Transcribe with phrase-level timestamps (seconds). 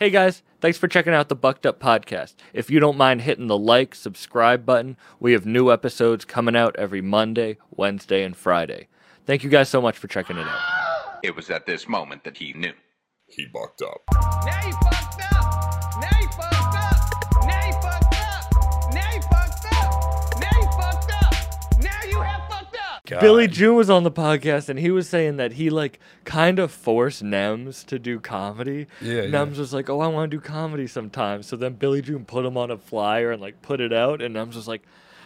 [0.00, 2.32] Hey guys, thanks for checking out the Bucked Up Podcast.
[2.54, 6.74] If you don't mind hitting the like, subscribe button, we have new episodes coming out
[6.76, 8.88] every Monday, Wednesday, and Friday.
[9.26, 11.18] Thank you guys so much for checking it out.
[11.22, 12.72] It was at this moment that he knew.
[13.26, 14.99] He bucked up.
[23.12, 23.20] Up.
[23.20, 26.70] Billy June was on the podcast and he was saying that he like kind of
[26.70, 28.86] forced Nems to do comedy.
[29.00, 29.28] Yeah, yeah.
[29.28, 32.44] Nems was like, "Oh, I want to do comedy sometimes." So then Billy June put
[32.44, 34.82] him on a flyer and like put it out, and Nems was like,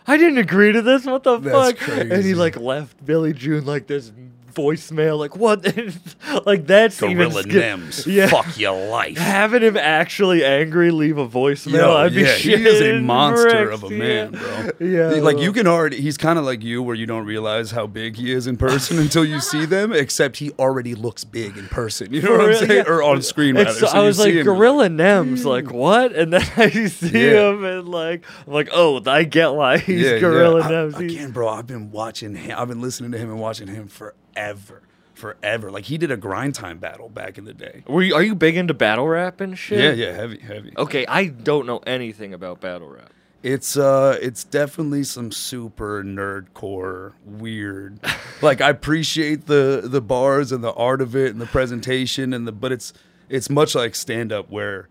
[0.07, 1.07] "I didn't agree to this.
[1.07, 4.13] What the That's fuck?" And he like left Billy June like this
[4.55, 5.65] voicemail, like what?
[6.47, 8.07] like that's even Gorilla sca- Nems.
[8.15, 8.29] Yeah.
[8.29, 9.17] Fuck your life.
[9.19, 13.05] Having him actually angry leave a voicemail, Yo, I'd be yeah, he is a shitting
[13.05, 14.71] monster of a man, yeah.
[14.79, 14.87] bro.
[14.87, 16.01] Yeah, like you can already.
[16.01, 18.99] He's kind of like you, where you don't realize how big he is in person
[18.99, 19.93] until you see them.
[19.93, 22.13] Except he already looks big in person.
[22.13, 22.85] You know For what I'm real, saying?
[22.87, 22.93] yeah.
[22.93, 23.87] Or on screen, It's- rather.
[23.87, 26.15] So I was like, Gorilla Nems, like what?
[26.15, 27.51] And then I see Yeah.
[27.51, 30.69] him, and like I'm like, oh, I get why he's yeah, Gorilla yeah.
[30.69, 30.99] Nems.
[31.01, 31.49] He- again, bro.
[31.49, 32.57] I've been watching him.
[32.59, 33.89] I've been listening to him and watching him
[34.35, 34.83] forever,
[35.15, 35.71] forever.
[35.71, 37.85] Like he did a grind time battle back in the day.
[37.87, 39.79] Were you, are you big into battle rap and shit?
[39.79, 40.73] Yeah, yeah, heavy, heavy.
[40.77, 43.11] Okay, I don't know anything about battle rap.
[43.43, 47.99] It's uh it's definitely some super nerdcore weird.
[48.43, 52.49] like I appreciate the the bars and the art of it and the presentation and
[52.49, 52.95] the but it's
[53.29, 54.89] it's much like stand up where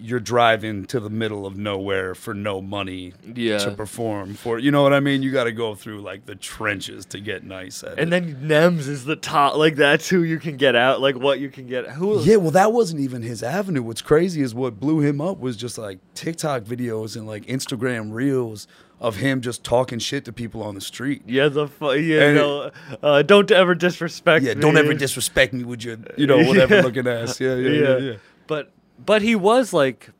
[0.00, 3.58] you're driving to the middle of nowhere for no money Yeah.
[3.58, 5.22] to perform for you know what I mean?
[5.22, 8.22] You got to go through like the trenches to get nice at And it.
[8.40, 9.56] then Nems is the top.
[9.56, 11.00] Like that's who you can get out.
[11.00, 11.86] Like what you can get.
[11.90, 12.22] Who?
[12.22, 13.82] Yeah, well, that wasn't even his avenue.
[13.82, 18.12] What's crazy is what blew him up was just like TikTok videos and like Instagram
[18.12, 18.66] reels
[19.00, 21.22] of him just talking shit to people on the street.
[21.26, 22.70] Yeah, the fu- yeah, no,
[23.02, 24.44] uh, don't ever disrespect.
[24.44, 24.60] Yeah, me.
[24.60, 26.80] don't ever disrespect me with your, you know, whatever Yeah.
[26.82, 27.40] looking ass.
[27.40, 28.12] Yeah, yeah, yeah, yeah.
[28.48, 28.72] But
[29.04, 30.10] but he was like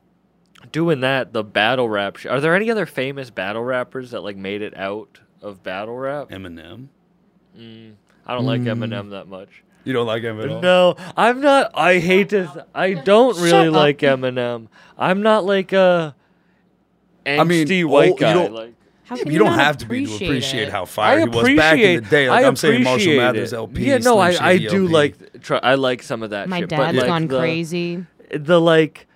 [0.72, 2.16] doing that the battle rap.
[2.16, 5.96] Sh- Are there any other famous battle rappers that like made it out of battle
[5.96, 6.30] rap?
[6.30, 6.88] Eminem.
[7.56, 7.94] Mm,
[8.26, 8.68] I don't like hmm.
[8.68, 9.62] Eminem that much.
[9.84, 10.60] You don't like him at all?
[10.60, 11.70] No, I'm not.
[11.74, 12.66] I hate to.
[12.74, 13.74] I don't really up.
[13.74, 14.68] like Eminem.
[14.98, 16.14] I'm not like a
[17.24, 18.32] angsty mean, white oh, you guy.
[18.34, 18.74] don't- like
[19.04, 20.72] How Yeah, can but you don't not have to be to appreciate it?
[20.72, 22.28] how fire I he was back in the day.
[22.28, 23.56] Like I am saying, Marshall appreciate Mathers it.
[23.56, 23.86] LP.
[23.86, 24.92] Yeah, no, Slim I, I Shady do LP.
[24.92, 25.42] like.
[25.42, 26.48] Try, I like some of that.
[26.48, 28.04] My shit, dad's but like gone the, crazy.
[28.34, 29.06] The like.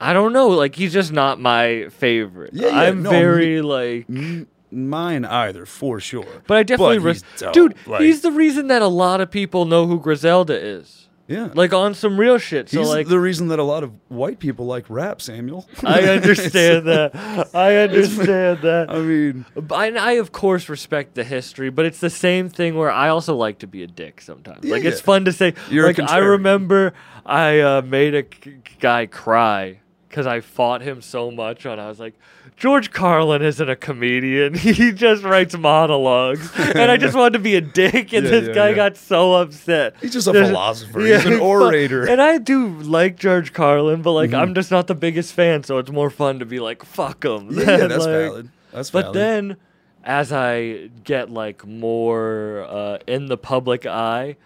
[0.00, 0.48] I don't know.
[0.48, 2.54] Like he's just not my favorite.
[2.54, 4.06] Yeah, yeah, I'm no, very like.
[4.08, 6.26] M- mine either for sure.
[6.46, 7.52] But I definitely, But res- he's dope.
[7.52, 7.74] dude.
[7.86, 11.08] Like, he's the reason that a lot of people know who Griselda is.
[11.32, 12.68] Yeah, Like on some real shit.
[12.68, 15.22] So he's like, the reason that a lot of white people like rap.
[15.22, 17.14] Samuel, I understand that.
[17.54, 18.90] I understand that.
[18.90, 22.90] I mean, I, I of course respect the history, but it's the same thing where
[22.90, 24.64] I also like to be a dick sometimes.
[24.64, 25.04] Yeah, like it's yeah.
[25.04, 25.54] fun to say.
[25.70, 26.92] You're like I remember
[27.24, 31.88] I uh, made a c- guy cry because I fought him so much, and I
[31.88, 32.14] was like,
[32.56, 34.54] George Carlin isn't a comedian.
[34.72, 38.48] He just writes monologues, and I just wanted to be a dick, and Yeah, this
[38.48, 38.74] yeah, guy yeah.
[38.76, 39.96] got so upset.
[40.00, 41.00] he's just a There's- philosopher.
[41.00, 42.04] he's an but- orator.
[42.08, 45.78] and I do like George Carlin, but like I'm just not the biggest fan, so
[45.78, 47.48] it's more fun to be like, fuck him.
[47.50, 48.48] yeah, yeah, that's Like- valid.
[48.72, 49.14] That's But valid.
[49.14, 49.56] But then,
[50.04, 54.36] as I get like more uh, in the public eye,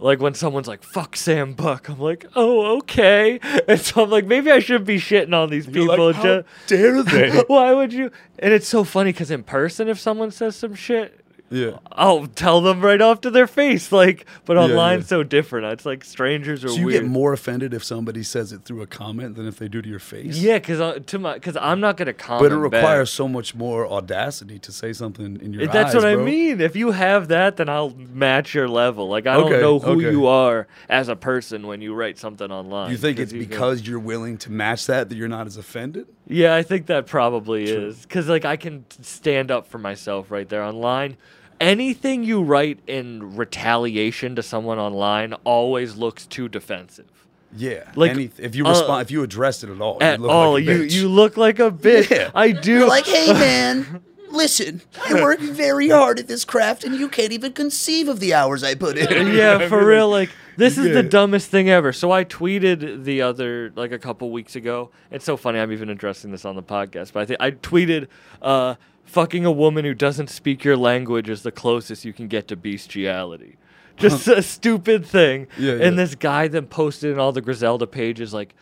[0.00, 3.38] like when someone's like "fuck Sam Buck," I'm like, "Oh, okay."
[3.68, 6.06] And so I'm like, maybe I should be shitting on these people.
[6.06, 7.30] like, how ju- dare they?
[7.46, 8.10] Why would you?
[8.38, 11.19] And it's so funny because in person, if someone says some shit,
[11.50, 11.78] yeah.
[11.92, 13.90] I'll tell them right off to their face.
[13.92, 15.04] Like, but Yeah, online, yeah.
[15.04, 15.66] so different.
[15.72, 17.02] It's like strangers are So you weird.
[17.02, 19.88] get more offended if somebody says it through a comment than if they do to
[19.88, 20.38] your face.
[20.38, 22.48] yeah, because uh, to my because I'm not gonna comment.
[22.50, 22.80] But it back.
[22.82, 26.60] requires so much more audacity to say something in your That's eyes, what I mean.
[26.60, 29.08] If you have that, then I'll match your level.
[29.08, 30.10] Like I Okay, don't know who okay.
[30.12, 32.90] you are as a person when you write something online.
[32.92, 35.56] You think it's you can- because you're willing to match that that you're not as
[35.56, 36.06] offended?
[36.28, 40.48] yeah, I think that probably is because like I can stand up for myself right
[40.48, 41.16] there online.
[41.60, 47.06] Anything you write in retaliation to someone online always looks too defensive.
[47.54, 47.90] Yeah.
[47.96, 50.30] Like, Any, if you uh, respond, if you addressed it at all, At you look
[50.32, 50.92] all, like a you bitch.
[50.92, 52.08] you look like a bitch.
[52.10, 52.30] Yeah.
[52.34, 52.86] I do.
[52.88, 57.52] like, hey man, listen, I work very hard at this craft and you can't even
[57.52, 59.34] conceive of the hours I put in.
[59.34, 60.08] yeah, for real.
[60.08, 61.92] Like this is the dumbest thing ever.
[61.92, 64.90] So I tweeted the other like a couple weeks ago.
[65.10, 65.58] It's so funny.
[65.58, 68.06] I'm even addressing this on the podcast, but I think I tweeted,
[68.40, 68.76] uh,
[69.10, 72.56] "Fucking a woman who doesn't speak your language is the closest you can get to
[72.56, 73.56] bestiality."
[73.96, 75.46] Just a stupid thing.
[75.58, 75.90] Yeah, And yeah.
[76.02, 78.54] this guy then posted in all the Griselda pages like.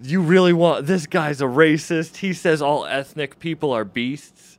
[0.00, 2.18] You really want this guy's a racist.
[2.18, 4.58] He says all ethnic people are beasts.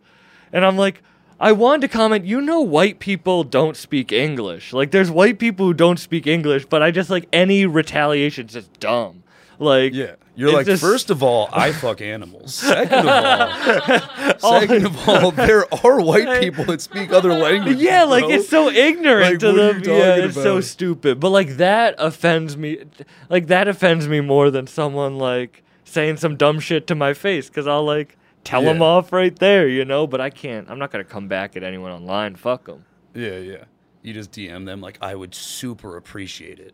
[0.52, 1.02] And I'm like,
[1.40, 4.74] I wanted to comment, you know, white people don't speak English.
[4.74, 8.54] Like, there's white people who don't speak English, but I just like any retaliation is
[8.54, 9.19] just dumb.
[9.60, 10.16] Like, Yeah.
[10.36, 12.56] You're like, just- first of all, I fuck animals.
[12.56, 17.82] Second of all, second of all, there are white people that speak other languages.
[17.82, 18.32] Yeah, like bro.
[18.32, 19.82] it's so ignorant Like, to them.
[19.84, 21.20] Yeah, it's so stupid.
[21.20, 22.84] But like that offends me.
[23.30, 27.50] Like that offends me more than someone like saying some dumb shit to my face
[27.50, 28.16] because I'll like
[28.46, 30.08] tell them off right there, you know.
[30.08, 30.70] But I can't.
[30.72, 32.36] I'm not gonna come back at anyone online.
[32.36, 32.86] Fuck them.
[33.14, 33.64] Yeah, yeah.
[34.04, 36.74] You just DM them like, I would super appreciate it.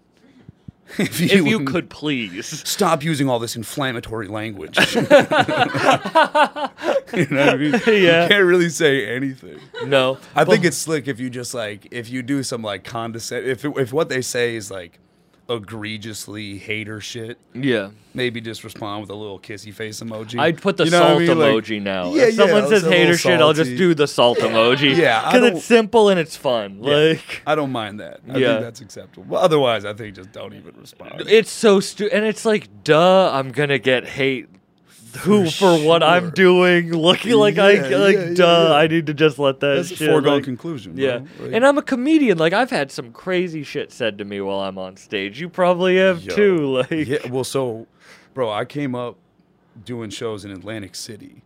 [0.99, 2.45] If you wouldn't- could please.
[2.67, 4.77] stop using all this inflammatory language.
[4.95, 5.07] you know
[7.45, 7.73] what I mean?
[7.87, 8.23] Yeah.
[8.23, 9.59] You can't really say anything.
[9.85, 13.45] No, I think it's slick if you just like if you do some like condescend
[13.47, 14.99] if it, if what they say is like
[15.49, 17.89] egregiously hater shit, yeah.
[18.13, 20.39] maybe just respond with a little kissy face emoji.
[20.39, 21.39] I'd put the You know what I salt mean?
[21.39, 22.13] Like, emoji now.
[22.13, 23.77] Yeah, if someone yeah, says it's a hater shit, I'll just salty.
[23.77, 24.95] do the salt emoji.
[24.97, 26.79] Yeah, I because don't- it's simple and it's fun.
[26.81, 28.21] Yeah, Like I don't mind that.
[28.29, 28.47] I Yeah.
[28.53, 29.25] think that's acceptable.
[29.29, 31.23] But otherwise, I think just don't even respond.
[31.27, 34.47] It's so stupid, and it's like, duh, I'm gonna get hate.
[35.19, 38.75] Who for, what I'm doing, looking like I like, yeah, yeah, duh, yeah.
[38.75, 40.97] I need to just let that That's a foregone like- conclusion.
[40.97, 42.37] Yeah, Like, and I'm a comedian.
[42.37, 45.39] Like I've had some crazy shit said to me while I'm on stage.
[45.39, 46.35] You probably have Yo.
[46.35, 46.65] too.
[46.75, 47.27] Like, yeah.
[47.29, 47.87] Well, so,
[48.33, 49.17] bro, I came up
[49.83, 51.41] doing shows in Atlantic City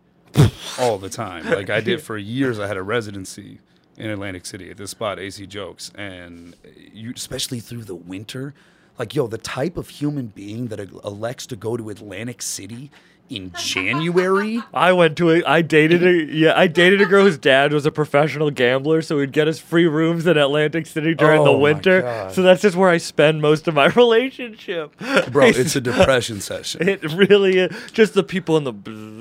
[0.78, 1.44] all the time.
[1.48, 2.58] Like I did for years.
[2.58, 3.58] I had a residency
[3.96, 6.56] in Atlantic City at this spot, AC Jokes, and
[6.92, 8.54] you, especially through the winter,
[8.98, 12.90] like yo, the type of human being that elects to go to Atlantic City
[13.30, 14.60] in January.
[14.74, 17.86] I went to a, I dated a, yeah, I dated a girl whose dad was
[17.86, 21.56] a professional gambler, so he'd get us free rooms in Atlantic City during the Oh
[21.56, 22.30] my winter.
[22.34, 24.96] So that's just where I spend most of my relationship.
[25.30, 26.88] Bro, it's a depression session.
[26.88, 27.92] It really is.
[27.92, 28.72] Just the people in the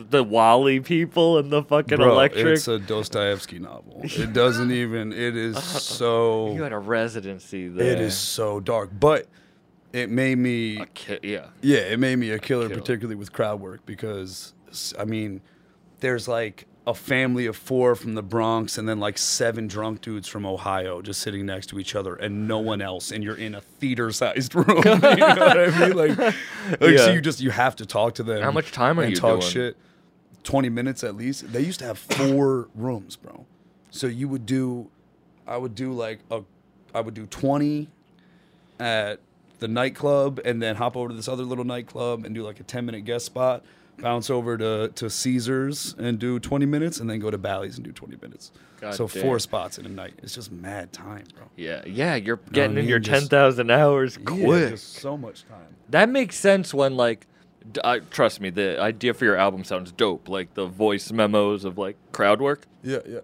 [0.09, 2.47] the Wally people and the fucking Bro, electric.
[2.57, 4.01] it's a Dostoevsky novel.
[4.03, 5.13] It doesn't even.
[5.13, 6.53] It is so.
[6.53, 7.91] you had a residency there.
[7.94, 9.27] It is so dark, but
[9.94, 10.77] it made me.
[10.80, 11.47] A ki- yeah.
[11.62, 12.80] Yeah, it made me a killer, Killer.
[12.80, 14.53] particularly with crowd work, because
[15.00, 15.41] i mean,
[16.00, 20.27] there's like a family of four from the Bronx, and then like seven drunk dudes
[20.27, 23.53] from Ohio just sitting next to each other, and no one else, and you're in
[23.56, 24.68] a theater-sized room.
[24.69, 25.95] you know what I mean?
[25.95, 26.36] Like, like
[26.81, 26.97] Yeah.
[26.97, 28.41] so you just you have to talk to them.
[28.41, 29.51] How much time are you talk doing?
[29.51, 29.77] shit.
[30.44, 31.51] Twenty minutes at least.
[31.51, 33.45] They used to have four rooms, bro.
[33.91, 34.89] So you would do,
[35.47, 36.41] I would do like a,
[36.95, 37.89] I would do twenty
[38.80, 39.19] at
[39.59, 42.63] the nightclub and then hop over to this other little nightclub and do like a
[42.63, 43.63] 10 minute guest spot
[43.97, 47.85] bounce over to, to caesars and do 20 minutes and then go to bally's and
[47.85, 49.21] do 20 minutes God so damn.
[49.23, 52.81] four spots in a night it's just mad time bro Yeah, yeah, you're getting I
[52.81, 53.03] in your mean?
[53.03, 54.69] Just- 10,000 hours Yeah, quick.
[54.69, 57.27] just so much time That makes sense when like
[57.83, 61.77] I, trust me, the idea for your album sounds dope, like the voice memos of
[61.77, 62.65] like crowd work.
[62.83, 63.19] yeah yeah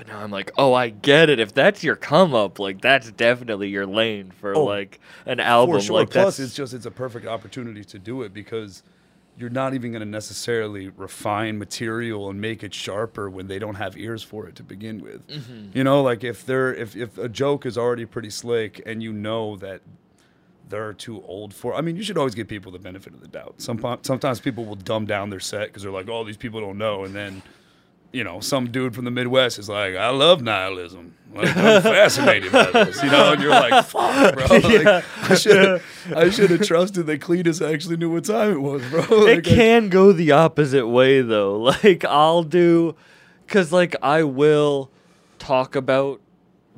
[0.00, 1.40] But now I'm like, oh, I get it.
[1.40, 5.76] If that's your come up, like that's definitely your lane for Oh, like an album.
[5.76, 5.96] For sure.
[5.96, 8.82] Like Plus, that's it's just it's a perfect opportunity to do it because
[9.36, 13.74] you're not even going to necessarily refine material and make it sharper when they don't
[13.74, 15.28] have ears for it to begin with.
[15.28, 15.76] Mm-hmm.
[15.76, 19.12] You know, like if they're if if a joke is already pretty slick and you
[19.12, 19.82] know that
[20.70, 21.74] they're too old for.
[21.74, 23.56] I mean, you should always give people the benefit of the doubt.
[23.58, 26.78] Some sometimes people will dumb down their set because they're like, "Oh, these people don't
[26.78, 27.42] know," and then.
[28.12, 31.14] You know, some dude from the Midwest is like, "I love nihilism.
[31.32, 34.46] Like, I'm fascinated by this." You know, and you're like, "Fuck, bro!
[34.50, 35.02] Like, Yeah.
[35.22, 35.82] I should
[36.16, 39.02] I should have trusted that Cletus actually knew what time it was, bro.
[39.26, 41.56] it Like, I- can go the opposite way though.
[41.84, 42.96] Like I'll do,
[43.46, 44.90] cause like I will
[45.38, 46.20] talk about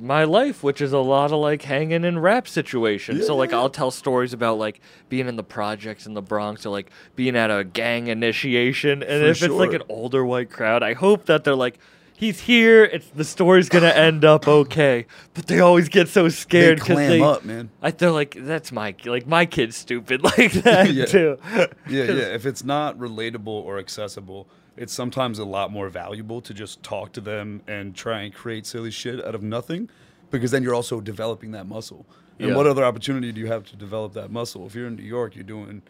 [0.03, 3.25] my life, which is a lot of like hanging in rap situations.
[3.25, 6.69] so like I'll tell stories about like being in the projects in the Bronx or
[6.69, 9.01] like being at a gang initiation.
[9.01, 11.79] And For if it's like an older white crowd, I hope that they're like.
[12.15, 12.85] He's here.
[12.85, 17.09] It's the story's gonna end up okay, but they always get so scared because clam
[17.09, 17.69] they, up, man.
[17.81, 21.05] I they're like, that's my like my kid's stupid like that Yeah.
[21.05, 21.37] too.
[21.57, 22.33] Yeah, yeah.
[22.35, 27.11] If it's not relatable or accessible, it's sometimes a lot more valuable to just talk
[27.13, 29.89] to them and try and create silly shit out of nothing,
[30.31, 32.05] because then you're also developing that muscle.
[32.39, 32.55] And Yeah.
[32.55, 34.65] what other opportunity do you have to develop that muscle?
[34.65, 35.83] If you're in New York, you're doing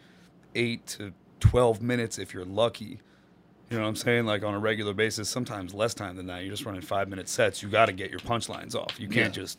[0.54, 3.00] eight to twelve minutes if you're lucky.
[3.70, 4.26] You know what I'm saying?
[4.26, 6.42] Like on a regular basis, sometimes less time than that.
[6.42, 7.62] You're just running five minute sets.
[7.62, 9.00] You got to get your punchlines off.
[9.00, 9.42] You can't Yeah.
[9.42, 9.58] just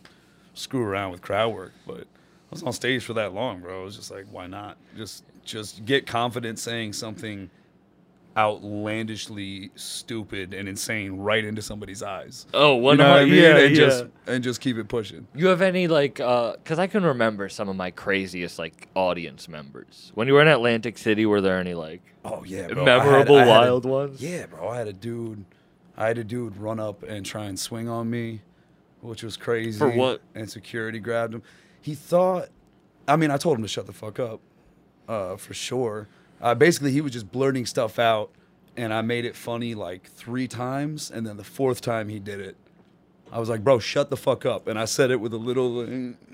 [0.54, 1.74] screw around with crowd work.
[1.88, 3.82] But I was on stage for that long, bro.
[3.82, 4.78] It was just like, why not?
[4.96, 7.50] Just just get confident saying something
[8.38, 12.46] outlandishly stupid and insane right into somebody's eyes.
[12.54, 13.34] Oh, You one know what I mean?
[13.36, 13.86] yeah, and yeah.
[13.86, 15.28] just and just keep it pushing.
[15.36, 19.48] You have any like uh cuz I can remember some of my craziest like audience
[19.48, 20.12] members.
[20.16, 24.22] When you were in Atlantic City were there any like Oh yeah, memorable wild ones?
[24.22, 24.68] Yeah, bro.
[24.70, 25.46] I had a dude,
[25.96, 28.42] I had a dude run up and try and swing on me,
[29.02, 29.78] which was crazy.
[29.78, 30.22] For what?
[30.34, 31.44] And security grabbed him.
[31.82, 32.50] He thought,
[33.08, 34.40] I mean, I told him to shut the fuck up,
[35.08, 36.08] uh, for sure.
[36.46, 38.30] Uh, basically, he was just blurting stuff out,
[38.78, 42.40] and I made it funny like three times, and then the fourth time he did
[42.40, 42.56] it,
[43.32, 45.84] I was like, "Bro, shut the fuck up!" And I said it with a little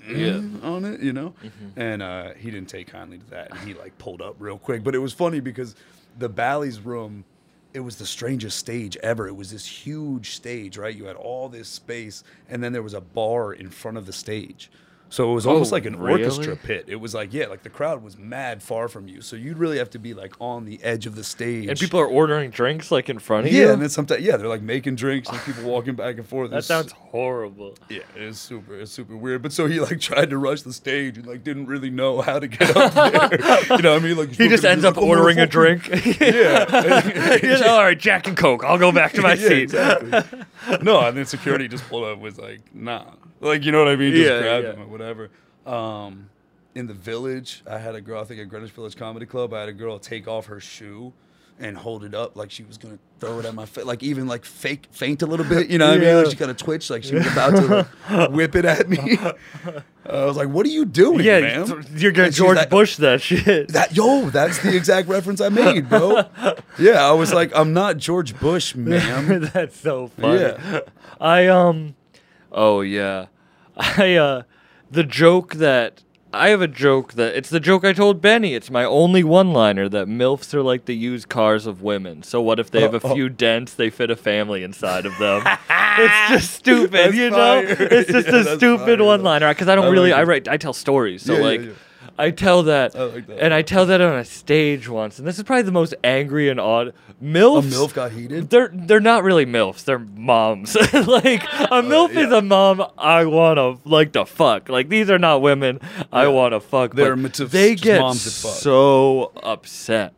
[0.06, 0.42] Yeah.
[0.62, 1.32] on it, you know.
[1.42, 1.80] Mm-hmm.
[1.80, 4.84] And uh, he didn't take kindly to that, and he like pulled up real quick.
[4.84, 5.74] But it was funny because
[6.18, 7.24] the Bally's room,
[7.72, 9.26] it was the strangest stage ever.
[9.26, 10.94] It was this huge stage, right?
[10.94, 14.12] You had all this space, and then there was a bar in front of the
[14.12, 14.70] stage.
[15.12, 16.22] So it was almost Oh, like an really?
[16.24, 16.86] orchestra pit.
[16.88, 19.20] It was like, yeah, like the crowd was mad far from you.
[19.20, 21.68] So you'd really have to be like on the edge of the stage.
[21.68, 23.60] And people are ordering drinks like in front of you.
[23.66, 26.48] yeah, and then sometimes, yeah, they're like making drinks and people walking back and forth.
[26.50, 27.76] that It's- sounds horrible.
[27.90, 29.42] yeah, it's super, it's super weird.
[29.42, 32.38] But so he like tried to rush the stage and like didn't really know how
[32.38, 33.60] to get up there.
[33.76, 34.16] you know what I mean?
[34.16, 35.90] Like He just ends up ordering a drink.
[36.22, 38.64] Yeah, All right, Jack and Coke.
[38.64, 39.62] I'll go back to my yeah, seat.
[39.64, 40.40] exactly.
[40.82, 43.04] no, and then security just pulled up was like, nah,
[43.40, 44.14] like you know what I mean?
[44.14, 44.72] Just Yeah, grabbed yeah.
[44.74, 45.30] him or whatever.
[45.66, 46.30] Um,
[46.74, 48.20] in the village, I had a girl.
[48.20, 51.12] I think at Greenwich Village Comedy Club, I had a girl take off her shoe
[51.60, 54.26] and hold it up like she was gonna throw it at my face, like even
[54.26, 55.68] like fake faint a little bit.
[55.68, 56.16] You know what I mean?
[56.16, 59.18] Like she kind of twitched, like she was about to like, whip it at me.
[60.06, 63.20] I was like, "What are you doing, Yeah, ma'am?" you're gonna George like- Bush that
[63.20, 63.68] shit.
[63.68, 66.22] That yo, that's the exact reference I made, bro.
[66.78, 69.50] Yeah, I was like, I'm not George Bush, ma'am.
[69.52, 70.40] That's so funny.
[70.40, 70.80] Yeah.
[71.20, 71.94] I um
[72.50, 73.26] oh yeah.
[73.76, 74.42] I uh
[74.92, 76.02] the joke that
[76.34, 78.54] I have a joke that it's the joke I told Benny.
[78.54, 82.22] It's my only one-liner that milfs are like the used cars of women.
[82.22, 83.14] So what if they have a Oh, oh.
[83.14, 83.74] few dents?
[83.74, 85.42] They fit a family inside of them.
[85.70, 87.62] it's just stupid, you know.
[87.66, 90.12] It's just Yeah, a stupid fire, one-liner because I don't I like really.
[90.14, 90.48] I write.
[90.48, 91.22] I tell stories.
[91.22, 91.60] So yeah, like.
[91.60, 91.70] yeah.
[92.18, 93.38] I tell that, I like that.
[93.40, 96.48] and I tell that on a stage once, and this is probably the most angry
[96.48, 96.92] and odd.
[97.22, 98.50] Milfs, A MILF got heated?
[98.50, 99.84] They're they're not really milfs.
[99.84, 100.74] They're moms.
[100.92, 102.38] like a uh, milf is yeah.
[102.38, 104.68] a mom I wanna like to fuck.
[104.68, 105.78] Like these are not women
[106.12, 106.94] I wanna fuck.
[106.94, 108.54] They're but meant they get moms fuck.
[108.54, 110.14] so upset.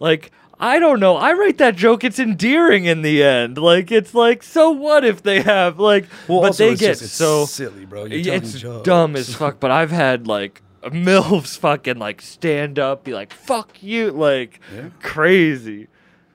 [0.00, 1.16] Like I don't know.
[1.16, 2.02] I write that joke.
[2.02, 3.58] It's endearing in the end.
[3.58, 7.44] Like it's like so what if they have like, Well, but they get just- so
[7.44, 8.06] silly, bro.
[8.06, 9.60] You're it's dumb as fuck.
[9.60, 14.88] But I've had like milfs fucking like stand up, be like fuck you, like Yeah.
[15.00, 15.88] crazy.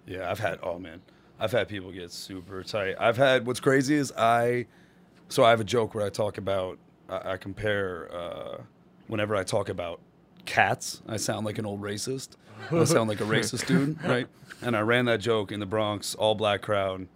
[0.06, 0.60] Yeah, I've had.
[0.62, 1.02] Oh man,
[1.40, 2.96] I've had people get super tight.
[3.00, 3.46] I've had.
[3.46, 4.66] What's crazy is I.
[5.30, 6.78] So I have a joke where I talk about.
[7.10, 8.10] I, I compare.
[8.14, 8.58] Uh,
[9.08, 10.00] whenever I talk about
[10.46, 12.30] cats, I sound like an old racist.
[12.72, 14.28] I sound like a racist dude, right?
[14.62, 17.08] And I ran that joke in the Bronx, all black crowd.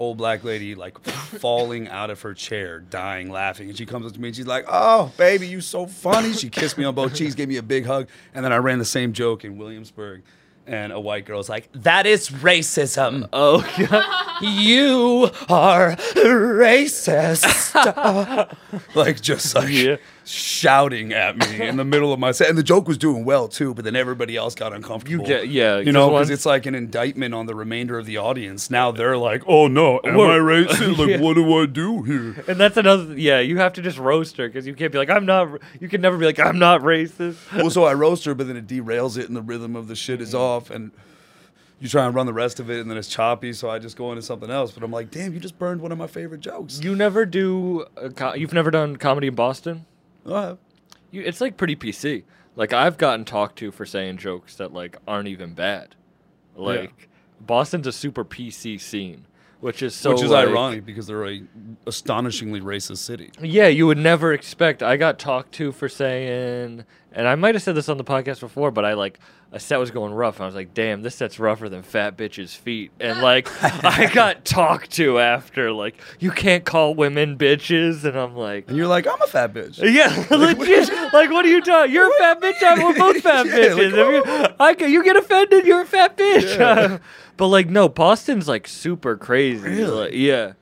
[0.00, 4.12] Old black lady like falling out of her chair, dying, laughing, and she comes up
[4.14, 7.14] to me and she's like, "Oh, baby, you so funny." She kissed me on both
[7.14, 10.22] cheeks, gave me a big hug, and then I ran the same joke in Williamsburg,
[10.66, 13.28] and a white girl's like, "That is racism.
[13.32, 14.26] Oh god.
[14.42, 17.44] You are racist."
[18.94, 19.96] like just like Yeah.
[20.24, 23.48] Shouting at me in the middle of my set, and the joke was doing well
[23.48, 25.24] too, but then everybody else got uncomfortable.
[25.24, 28.18] You get- yeah, you know, because it's like an indictment on the remainder of the
[28.18, 28.70] audience.
[28.70, 30.98] Now they're like, "Oh no, am We're- I racist?
[30.98, 31.20] Like, Yeah.
[31.20, 33.14] what do I do here?" And that's another.
[33.18, 35.60] Yeah, you have to just roast her because you can't be like, I'm not.
[35.80, 37.36] You can never be like, I'm not racist.
[37.54, 39.96] well, so I roast her, but then it derails it, and the rhythm of the
[39.96, 40.38] shit is mm-hmm.
[40.38, 40.92] off, and
[41.80, 43.52] you try and run the rest of it, and then it's choppy.
[43.52, 44.70] So I just go into something else.
[44.70, 46.80] But I'm like, damn, you just burned one of my favorite jokes.
[46.82, 47.86] You never do.
[48.16, 49.86] Co- you've never done comedy in Boston.
[50.26, 50.56] Uh,
[51.10, 52.24] You, it's like pretty PC.
[52.56, 55.94] Like I've gotten talked to for saying jokes that like aren't even bad.
[56.56, 57.08] Like
[57.40, 59.26] Boston's a super PC scene,
[59.60, 61.42] which is so which is like- ironic because they're a
[61.86, 63.30] astonishingly racist city.
[63.40, 64.82] Yeah, you would never expect.
[64.82, 68.40] I got talked to for saying, and I might have said this on the podcast
[68.40, 69.18] before, but I like
[69.52, 70.36] a set was going rough.
[70.36, 72.92] And I was like, damn, this set's rougher than fat bitches' feet.
[73.00, 73.48] And like,
[73.84, 78.04] I got talked to after, like, you can't call women bitches.
[78.04, 79.78] And I'm like, And you're like, I'm a fat bitch.
[79.82, 80.88] yeah, legit.
[81.12, 81.92] like, what are you talking?
[81.92, 82.62] You're a fat bitch.
[82.62, 84.18] I'm, we're both fat Yeah, like, bitches.
[84.20, 86.58] If you, I, get- you get offended, you're a fat bitch.
[86.58, 86.98] Yeah.
[87.36, 89.66] but like, no, Boston's like super crazy.
[89.68, 89.86] Really?
[90.04, 90.52] Like, yeah.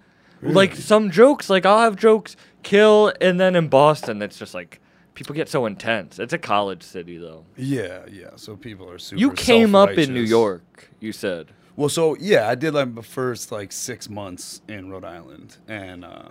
[0.40, 4.80] Like some jokes, like I'll have jokes kill, and then in Boston, it's just like
[5.18, 6.20] people get so intense.
[6.20, 7.44] It's a college city, though.
[7.56, 8.30] Yeah, yeah.
[8.36, 9.18] So people are super.
[9.18, 10.20] You came up in New.
[10.20, 10.90] York.
[11.00, 11.48] You said.
[11.74, 16.04] Well, so yeah, I did like the first like six months in Rhode Island, and
[16.04, 16.28] uh,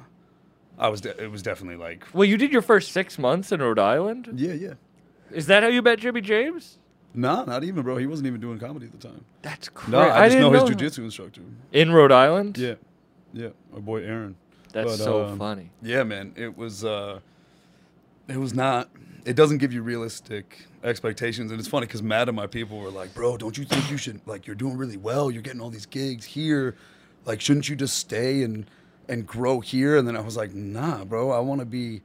[0.79, 3.61] I was de- it was definitely like Well, you did your first six months in
[3.61, 4.29] Rhode Island.
[4.35, 4.73] yeah, yeah.
[5.31, 6.79] Is that how you met Jimmy James?
[7.13, 7.97] Nah, not even, bro.
[7.97, 9.25] He wasn't even doing comedy at the time.
[9.41, 9.91] That's crazy.
[9.91, 11.41] No, I, just didn't know, know his jujitsu instructor.
[11.73, 12.57] in Rhode Island.
[12.57, 12.75] Yeah,
[13.33, 13.49] yeah.
[13.73, 14.37] my boy Aaron.
[14.71, 15.71] That's But, so um, funny.
[15.81, 16.33] Yeah, man.
[16.37, 16.85] It was.
[16.85, 17.19] uh
[18.27, 18.89] It was not.
[19.25, 22.89] It doesn't give you realistic expectations, and it's funny because mad at my people were
[22.89, 24.47] like, "Bro, don't you think you should like?
[24.47, 25.31] You're doing really well.
[25.31, 26.75] You're getting all these gigs here.
[27.25, 28.65] Like, shouldn't you just stay and
[29.07, 31.31] and grow here?" And then I was like, "Nah, bro.
[31.31, 32.01] I want to be.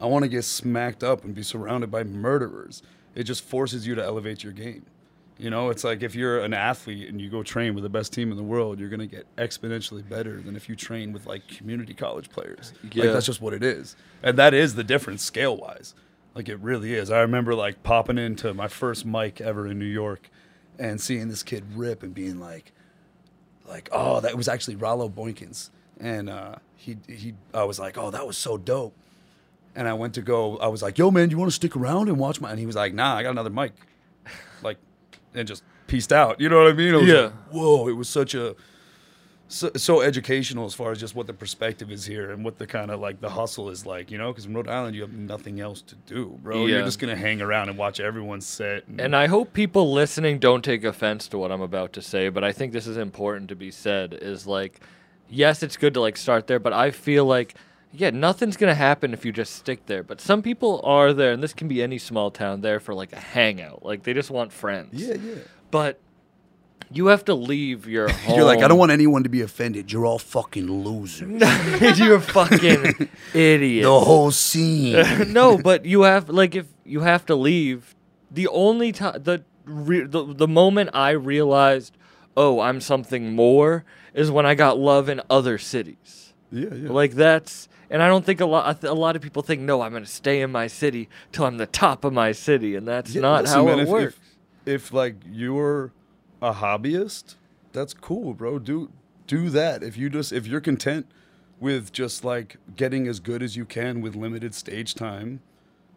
[0.00, 2.82] I want to get smacked up and be surrounded by murderers.
[3.14, 4.84] It just forces you to elevate your game."
[5.42, 8.12] You know, it's like if you're an athlete and you go train with the best
[8.12, 11.48] team in the world, you're gonna get exponentially better than if you train with like
[11.48, 12.72] community college players.
[12.92, 13.06] Yeah.
[13.06, 15.96] Like that's just what it is, and that is the difference scale wise.
[16.36, 17.10] Like it really is.
[17.10, 20.30] I remember like popping into my first mic ever in New York,
[20.78, 22.70] and seeing this kid rip and being like,
[23.66, 28.12] like, oh, that was actually Rollo Boykins, and uh, he he, I was like, oh,
[28.12, 28.94] that was so dope.
[29.74, 30.58] And I went to go.
[30.58, 32.66] I was like, "Yo, man, you want to stick around and watch my?" And he
[32.66, 33.72] was like, "Nah, I got another mic."
[34.62, 34.78] Like,
[35.34, 36.40] and just pieced out.
[36.40, 36.94] You know what I mean?
[36.94, 37.20] It was Yeah.
[37.22, 37.88] like, Whoa!
[37.88, 38.54] It was such a
[39.48, 42.66] so, so educational as far as just what the perspective is here and what the
[42.66, 44.10] kind of like the hustle is like.
[44.10, 46.64] You know, because in Rhode Island you have nothing else to do, bro.
[46.66, 46.76] Yeah.
[46.76, 48.86] You're just gonna hang around and watch everyone set.
[48.88, 52.30] And, And I hope people listening don't take offense to what I'm about to say,
[52.30, 54.80] but I think this is important to be said is like
[55.28, 57.54] yes, it's good to like start there, but I feel like
[57.92, 60.02] yeah, nothing's going to happen if you just stick there.
[60.02, 63.12] But some people are there and this can be any small town there for like
[63.12, 63.84] a hangout.
[63.84, 64.90] Like they just want friends.
[64.94, 65.34] yeah, yeah.
[65.70, 66.00] But
[66.90, 68.34] you have to leave your home.
[68.36, 69.92] You're like, I don't want anyone to be offended.
[69.92, 71.40] You're all fucking losers.
[71.98, 73.84] You're fucking idiot.
[73.84, 75.32] the whole scene.
[75.32, 77.94] no, but you have like if you have to leave.
[78.30, 81.96] The only time the, re- the the moment I realized,
[82.36, 83.84] oh, I'm something more,
[84.14, 86.21] is when I got love in other cities.
[86.52, 86.90] Yeah, yeah.
[86.90, 88.84] Like that's, and I don't think a lot.
[88.84, 91.66] A lot of people think, no, I'm gonna stay in my city till I'm the
[91.66, 94.14] top of my city, and that's Yeah, not listen, how man, it if, works.
[94.66, 95.92] If, if like you're
[96.42, 97.36] a hobbyist,
[97.72, 98.58] that's cool, bro.
[98.58, 98.90] Do
[99.26, 99.82] do that.
[99.82, 101.06] If you just if you're content
[101.58, 105.40] with just like getting as good as you can with limited stage time,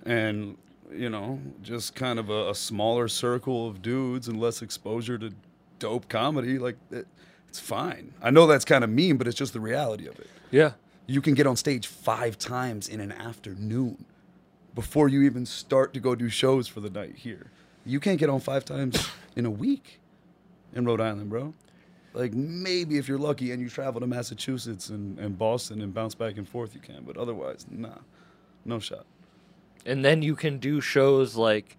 [0.05, 0.57] and
[0.91, 5.33] you know just kind of a, a smaller circle of dudes and less exposure to
[5.79, 7.07] dope comedy, like it,
[7.49, 8.13] it's fine.
[8.21, 10.27] I know that's kind of mean, but it's just the reality of it.
[10.55, 10.71] Yeah,
[11.07, 14.05] You can get on stage five times in an afternoon
[14.73, 17.51] before you even start to go do shows for the night here.
[17.85, 19.99] You can't get on five times in a week
[20.73, 21.53] in Rhode Island, bro.
[22.13, 26.15] Like maybe if you're lucky and you travel to Massachusetts and, and Boston and bounce
[26.15, 27.03] back and forth, you can.
[27.03, 27.99] But otherwise, nah,
[28.63, 29.05] no shot.
[29.85, 31.77] and then you can do shows like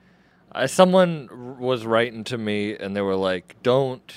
[0.53, 4.15] uh, someone was writing to me and they were like don't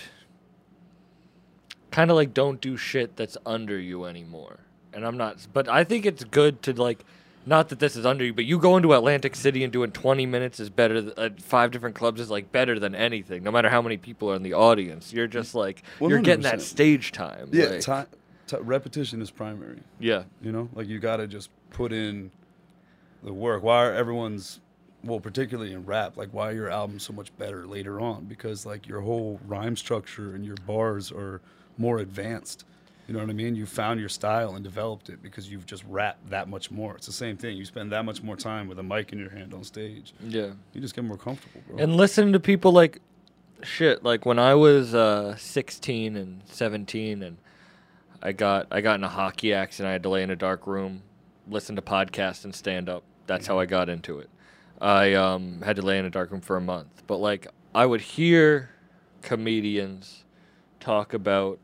[1.99, 4.59] kind of like don't do shit that's under you anymore
[4.93, 7.03] and i'm not but i think it's good to like
[7.45, 10.25] not that this is under you but you go into atlantic city and doing 20
[10.25, 13.67] minutes is better th- at five different clubs is like better than anything no matter
[13.69, 15.59] how many people are in the audience you're just mm.
[15.59, 16.61] like you're getting that 100%.
[16.61, 19.81] stage time Yeah, like- ti ti repetition is primary.
[19.99, 22.31] yeah You know, like you got to just put in
[23.23, 23.61] the work.
[23.61, 24.61] Why are everyone's,
[25.03, 28.25] well, particularly in rap, like why are your albums so much better later on?
[28.25, 31.41] Because like your whole rhyme structure and your bars are
[31.79, 32.65] more advanced.
[33.07, 33.55] You know what I mean?
[33.55, 36.95] You found your style and developed it because you've just rapped that much more.
[36.95, 37.57] It's the same thing.
[37.57, 40.13] You spend that much more time with a mic in your hand on stage.
[40.21, 41.77] yeah You just get more comfortable, bro.
[41.79, 43.01] and listening to people like
[43.63, 47.35] shit like when i was uh 16 and 17 and
[48.23, 50.65] i got i got in a hockey accident i had to lay in a dark
[50.65, 51.01] room
[51.45, 54.29] listen to podcasts and stand up that's how i got into it
[54.79, 57.85] i um had to lay in a dark room for a month but like i
[57.85, 58.69] would hear
[59.21, 60.23] comedians
[60.79, 61.59] talk about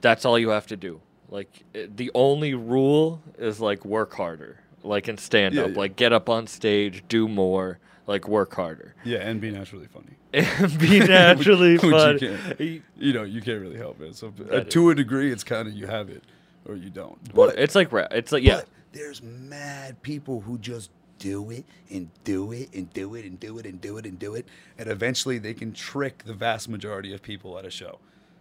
[0.00, 5.08] that's all you have to do like the only rule is like work harder like
[5.08, 5.78] in stand up Yeah, yeah.
[5.78, 10.14] like get up on stage do more like work harder yeah, and be naturally funny.
[10.32, 11.82] and be naturally Which-
[12.20, 12.82] which you.
[12.96, 14.14] You know, you can't really help it.
[14.16, 16.22] So uh, to a degree, it's kind of you have it
[16.66, 17.18] or you don't.
[17.34, 17.88] But it's like.
[17.92, 22.90] It's like yeah, But there's mad people who just do it and do it and
[22.94, 24.46] do it and do it and do it and do it.
[24.78, 27.98] and eventually they can trick the vast majority of people at a show.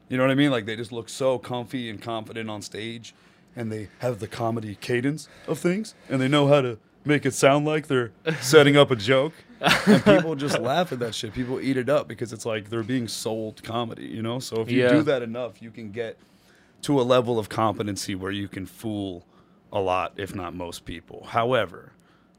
[0.09, 0.51] You know what I mean?
[0.51, 3.13] Like they just look so comfy and confident on stage,
[3.55, 7.33] and they have the comedy cadence of things, and they know how to make it
[7.33, 9.33] sound like they're setting up a joke.
[9.87, 11.33] And people just laugh at that shit.
[11.33, 14.39] People eat it up because it's like they're being sold comedy, you know?
[14.39, 14.89] So if you Yeah.
[14.89, 16.17] do that enough, you can get
[16.83, 19.25] to a level of competency where you can fool
[19.73, 21.25] a lot, if not most people.
[21.31, 21.93] However,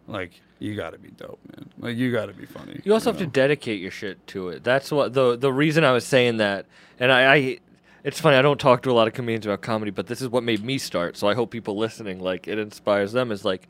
[0.08, 1.68] like you got to be dope, man.
[1.78, 2.80] Like you got to be funny.
[2.82, 4.64] you also have to dedicate your shit to it.
[4.64, 6.66] That's what the the reason I was saying that.
[6.98, 7.58] And I, I,
[8.02, 8.36] it's funny.
[8.36, 10.64] I don't talk to a lot of comedians about comedy, but this is what made
[10.64, 11.16] me start.
[11.16, 13.30] So I hope people listening like it inspires them.
[13.30, 13.68] Is like,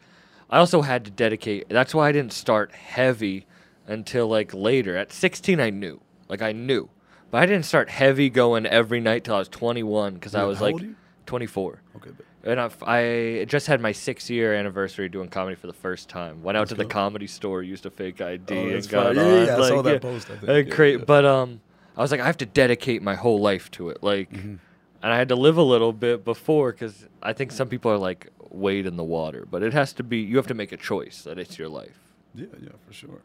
[0.48, 1.68] I also had to dedicate.
[1.68, 3.46] That's why I didn't start heavy
[3.86, 4.96] until like later.
[4.96, 6.00] At 16, I knew.
[6.28, 6.88] Like I knew.
[7.30, 10.60] But I didn't start heavy going every night till I was 21 because I was
[10.60, 10.96] like old are you?
[11.26, 11.82] 24.
[11.96, 15.72] Okay, but And I've, I just had my six year anniversary doing comedy for the
[15.72, 16.42] first time.
[16.42, 19.14] Went out to the comedy store, used a fake ID, Oh, and that's got.
[19.16, 19.46] Yeah, on.
[19.46, 20.48] yeah, I saw like, that post, I think.
[20.48, 20.96] uh, Yeah, cra- yeah.
[20.98, 21.60] But um,
[21.96, 24.02] I was like, I have to dedicate my whole life to it.
[24.02, 24.54] Like, Mm-hmm.
[25.02, 27.98] and I had to live a little bit before because I think some people are
[27.98, 30.18] like wade in the water, but it has to be.
[30.18, 31.98] You have to make a choice that it's your life.
[32.34, 33.20] Yeah, yeah, for sure.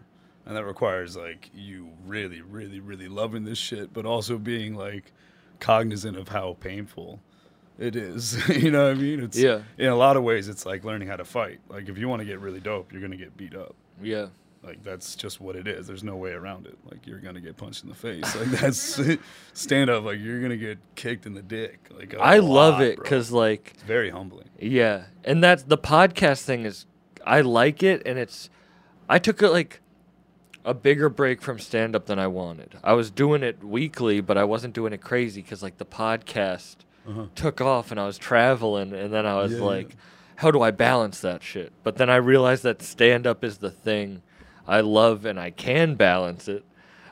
[0.48, 5.12] and that requires like you really, really, really loving this shit, but also being like
[5.60, 7.20] cognizant of how painful
[7.80, 8.48] it is.
[8.50, 9.22] you know what I mean?
[9.22, 9.62] It's Yeah.
[9.78, 11.60] In a lot of ways, it's like learning how to fight.
[11.70, 13.76] Like if you want to get really dope, you're gonna get beat up.
[14.02, 14.28] Yeah.
[14.64, 15.88] Like that's just what it is.
[15.88, 16.78] There's no way around it.
[16.90, 18.36] Like you're gonna get punched in the face.
[18.36, 19.02] Like that's
[19.54, 20.06] stand up.
[20.06, 21.90] Like you're gonna get kicked in the dick.
[21.96, 24.50] Like I I love it because like it's very humbling.
[24.58, 26.86] Yeah, and that's the podcast thing is
[27.26, 28.50] I like it, and it's
[29.10, 29.82] I took it like
[30.66, 32.78] a bigger break from stand up than I wanted.
[32.84, 36.78] I was doing it weekly, but I wasn't doing it crazy because like the podcast
[37.36, 39.62] took off, and I was traveling, and then I was Uh-huh.
[39.64, 39.96] Yeah, like,
[40.38, 41.72] how do I balance that shit?
[41.84, 44.22] But then I realized that stand up is the thing
[44.68, 46.64] I love, and I can balance it.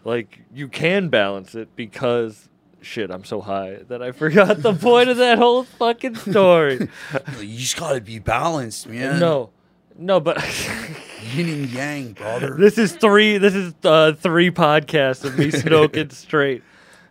[0.03, 2.47] Like you can balance it because.
[2.83, 6.89] Shit, I'm so high that I forgot the point of that whole fucking story.
[7.39, 9.19] You just gotta be balanced, man.
[9.19, 9.51] No,
[9.99, 10.37] no, but
[11.35, 12.55] Yin and yang, brother.
[12.57, 13.37] this is three.
[13.37, 16.63] This is uh, three podcasts of me smoking straight.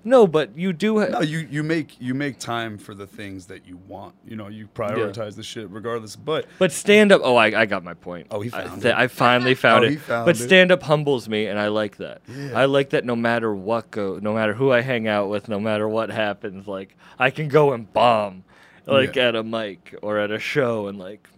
[0.03, 0.99] No, but you do.
[1.01, 4.15] Ha- No, you you make you make time for the things that you want.
[4.27, 6.17] You know, you prioritize the shit regardless.
[6.17, 7.21] But but stand up.
[7.23, 8.29] Oh, I, I got my point.
[8.31, 8.99] Oh, he I, found th- it.
[8.99, 10.01] I finally found Oh, it.
[10.01, 12.23] found but stand up humbles me, and I like that.
[12.29, 12.53] Yeah.
[12.59, 13.05] I like that.
[13.05, 16.67] No matter what go, no matter who I hang out with, no matter what happens,
[16.67, 18.45] like I can go and bomb,
[18.87, 19.29] like Yeah.
[19.29, 21.29] at a mic or at a show, and like.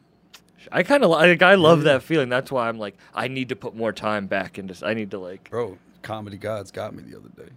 [0.70, 1.42] I kind of like.
[1.42, 2.28] I love that feeling.
[2.28, 2.96] That's why I'm like.
[3.12, 4.86] I need to put more time back into.
[4.86, 5.50] I need to like.
[5.50, 7.50] bro, comedy gods got me the other day.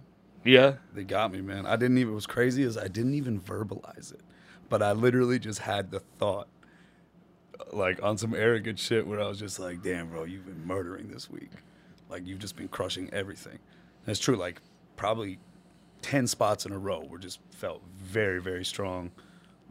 [0.46, 0.74] Yeah.
[0.94, 1.66] They got me, man.
[1.66, 2.14] I didn't even.
[2.14, 4.20] Was crazy as I didn't even verbalize it,
[4.68, 6.48] but I literally just had the thought,
[7.72, 11.08] like on some arrogant shit, where I was just like, "Damn, bro, you've been murdering
[11.08, 11.50] this week.
[12.08, 13.58] Like you've just been crushing everything."
[14.04, 14.36] And it's true.
[14.36, 14.60] Like
[14.96, 15.38] probably
[16.00, 19.10] ten spots in a row were just felt very, very strong.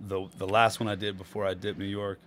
[0.08, 2.20] The the last one I did before I dipped New York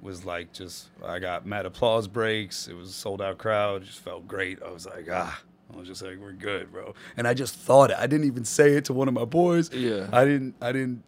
[0.00, 2.68] was like just I got mad applause breaks.
[2.68, 3.82] It was a sold out crowd.
[3.82, 4.62] It just felt great.
[4.62, 5.40] I was like, ah.
[5.74, 6.94] I was just like, we're good, bro.
[7.16, 7.96] And I just thought it.
[7.98, 9.72] I didn't even say it to one of my boys.
[9.72, 10.08] Yeah.
[10.12, 11.02] I didn't I didn't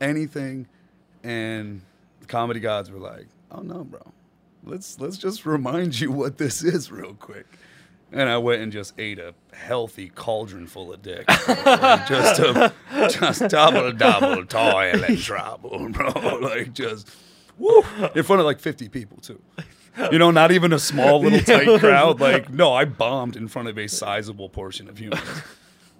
[0.00, 0.66] anything.
[1.22, 1.82] And
[2.20, 4.00] the comedy gods were like, oh no, bro.
[4.64, 7.46] Let's let's just remind you what this is real quick.
[8.12, 11.26] And I went and just ate a healthy cauldron full of dick.
[11.28, 12.72] Just a
[13.10, 16.12] just double double toilet trouble, bro.
[16.40, 17.08] Like just
[17.58, 19.40] woo, in front of like 50 people too.
[20.12, 22.20] You know, not even a small little tight crowd.
[22.20, 25.22] Like, no, I bombed in front of a sizable portion of humans.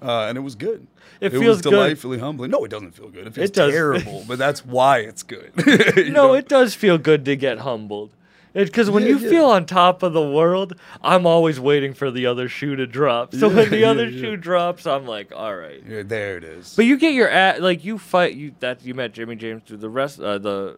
[0.03, 0.87] Uh, and it was good.
[1.23, 1.71] It was feels good.
[1.71, 2.51] delightfully humbling.
[2.51, 3.27] No, it doesn't feel good.
[3.29, 3.73] It feels It does.
[3.73, 5.53] terrible, but that's why it's good.
[5.97, 6.35] No, know?
[6.35, 8.11] it does feel good to get humbled.
[8.53, 9.31] Because when Yeah, you yeah.
[9.31, 13.35] feel on top of the world, I'm always waiting for the other shoe to drop.
[13.35, 15.83] So Yeah, when the other shoe drops, I'm like, all right.
[16.07, 16.75] There it is.
[16.77, 19.79] But you get your at like you fight you that you met Jimmy James through
[19.79, 20.77] the rest uh, the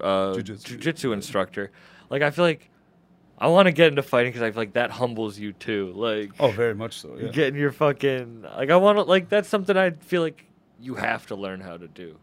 [0.00, 0.68] uh, Jiu-jitsu.
[0.70, 1.70] jiu-jitsu instructor.
[2.14, 2.70] Like I feel like
[3.38, 5.92] I want to get into fighting because I feel like that humbles you too.
[5.96, 7.16] Like oh, very much so.
[7.18, 7.30] Yeah.
[7.30, 10.46] getting your fucking like I want to like that's something I feel like
[10.78, 12.16] you have to learn how to do.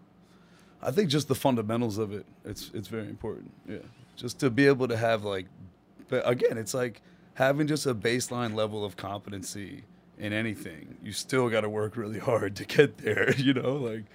[0.82, 2.26] I think just the fundamentals of it.
[2.46, 3.52] It's it's very important.
[3.68, 3.80] Yeah,
[4.16, 5.48] just to be able to have like,
[6.08, 7.02] but again, it's like
[7.34, 9.84] having just a baseline level of competency
[10.18, 10.96] in anything.
[11.04, 13.34] You still got to work really hard to get there.
[13.38, 14.06] You know, like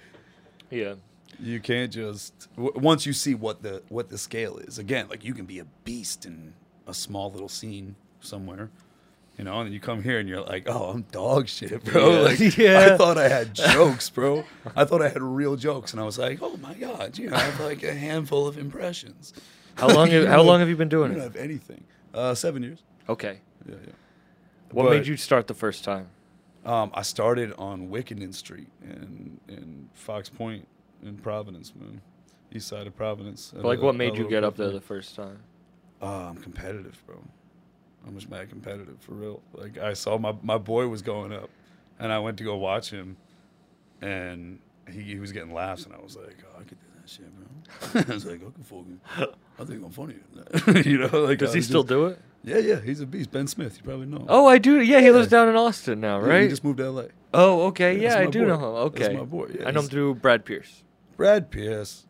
[0.71, 0.95] Yeah.
[1.39, 4.77] You can't just w- once you see what the what the scale is.
[4.79, 6.53] Again, like you can be a beast in
[6.87, 8.69] a small little scene somewhere.
[9.37, 12.09] You know, and then you come here and you're like, "Oh, I'm dog shit, bro."
[12.11, 12.19] Yeah.
[12.23, 12.89] Like, Yeah.
[12.93, 14.43] I thought I had jokes, bro.
[14.75, 17.35] I thought I had real jokes, and I was like, "Oh my god, you know,
[17.35, 19.33] I have like a handful of impressions."
[19.75, 21.23] How long have, how long have- you been You doing don't it?
[21.23, 21.83] have anything.
[22.15, 22.79] Uh, seven years.
[23.07, 23.41] Okay.
[23.69, 23.91] Yeah, yeah.
[24.71, 26.07] What But- made you start the first time?
[26.65, 30.67] Um, I started on Wickenden Street in in Fox Point
[31.07, 32.01] in Providence, man,
[32.51, 33.53] east side of Providence.
[33.55, 35.39] at Like a- what made you get up there the first time?
[36.01, 37.17] Uh, I'm competitive, bro.
[38.07, 39.41] I'm just mad competitive for real.
[39.53, 41.49] Like I saw my my boy was going up,
[41.99, 43.17] and I went to go watch him,
[44.01, 47.09] and he, he was getting laughs, and I was like, oh, I could do that
[47.09, 48.01] shit, bro.
[48.07, 48.99] I was like, I can fucking,
[49.59, 50.15] I think I'm funny.
[50.33, 52.19] than that." you know, like Does he still just- do it?
[52.43, 53.31] Yeah, yeah, he's a beast.
[53.31, 54.17] Ben Smith, you probably know.
[54.19, 54.25] him.
[54.29, 54.79] Oh, I do.
[54.79, 55.39] Yeah, he lives Yeah.
[55.39, 56.43] down in Austin now, Yeah, right?
[56.43, 57.07] He just moved to L.A.
[57.33, 57.99] oh, okay.
[57.99, 58.47] Yeah, Yeah, I do boy.
[58.47, 58.53] know
[58.85, 58.91] him.
[58.93, 59.17] That's Okay.
[59.17, 60.83] my boy, yeah, I know him through Brad Pierce.
[61.17, 62.05] Brad Pierce.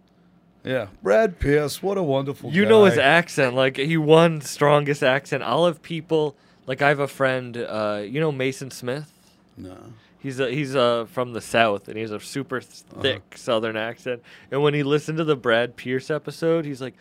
[0.64, 1.82] Yeah, Brad Pierce.
[1.82, 2.52] What a wonderful.
[2.52, 3.56] You know his accent.
[3.56, 5.42] Like he won strongest accent.
[5.44, 6.36] I'll have people.
[6.66, 7.56] Like I have a friend.
[7.58, 9.12] Uh, you know Mason Smith.
[9.56, 9.78] No.
[10.20, 13.02] He's a, he's uh, from the south and he has a super Uh-huh.
[13.02, 14.22] thick southern accent.
[14.52, 16.96] And when he listened to the Brad Pierce episode, he's like,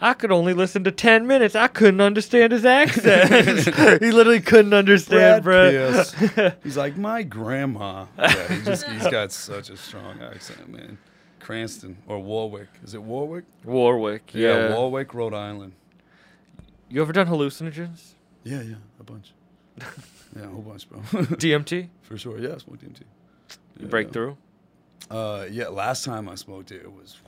[0.00, 1.54] "I could only listen to ten minutes.
[1.54, 3.30] I couldn't understand his accent.
[4.02, 5.70] he literally couldn't understand Brad.
[5.70, 6.54] Pierce.
[6.62, 8.06] He's like my grandma.
[8.18, 10.98] Yeah, he just he's got such a strong accent, man.
[11.42, 12.68] Cranston or Warwick.
[12.84, 13.44] Is it Warwick?
[13.64, 14.30] Warwick.
[14.34, 14.74] Yeah.
[14.74, 15.72] Warwick, Rhode Island.
[16.88, 18.12] You ever done hallucinogens?
[18.44, 19.32] Yeah, yeah, a bunch.
[19.78, 21.00] yeah, a whole bunch, bro.
[21.12, 21.88] DMT?
[22.02, 22.38] For sure.
[22.38, 23.00] Yeah, I smoked DMT.
[23.80, 24.36] Yeah, Breakthrough?
[25.10, 25.68] Uh, yeah.
[25.68, 27.18] Last time I smoked it, it was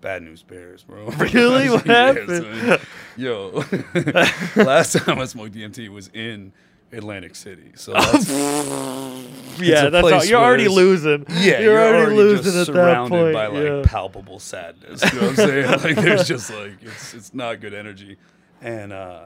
[0.00, 1.06] bad news bears, bro.
[1.18, 1.68] Really?
[1.70, 2.80] What Yeah, happened?
[3.16, 3.64] Yo,
[4.56, 6.52] last time I smoked DMT was in
[6.92, 7.72] Atlantic City.
[7.74, 8.28] So that's,
[9.60, 11.24] Yeah, that's all, you're already losing.
[11.28, 13.34] yeah, you're, already, losing just at that point.
[13.34, 13.82] by like yeah.
[13.84, 15.02] palpable sadness.
[15.04, 15.70] You know what I'm saying?
[15.84, 18.16] like there's just like it's it's not good energy,
[18.60, 19.24] and uh,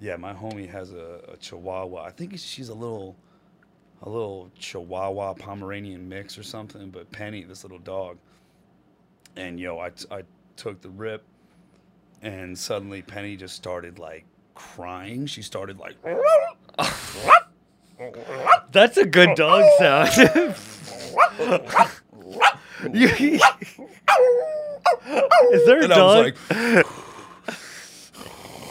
[0.00, 2.04] yeah, my homie has a, a Chihuahua.
[2.04, 3.16] I think she's a little
[4.02, 6.90] a little Chihuahua Pomeranian mix or something.
[6.90, 8.18] But Penny, this little dog,
[9.36, 10.22] and yo, I I
[10.56, 11.22] took the rip,
[12.22, 14.24] and suddenly Penny just started like
[14.58, 15.26] crying.
[15.26, 15.96] She started like.
[18.72, 20.08] That's a good dog sound.
[25.50, 26.34] Is there a And I dog?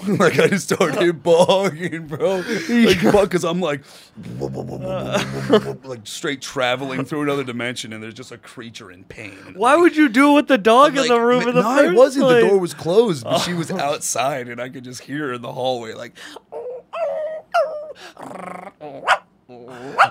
[0.08, 2.44] like, like I just started barking, bro.
[2.70, 3.84] Like, because I'm like,
[5.86, 9.54] like straight traveling through another dimension, and there's just a creature in pain.
[9.56, 11.84] Why would you do it with the dog in the room "Ma- in the no,
[11.84, 12.26] it wasn't.
[12.26, 12.44] place?
[12.44, 15.42] The door was closed, but she was outside, and I could just hear her in
[15.42, 16.16] the hallway, like.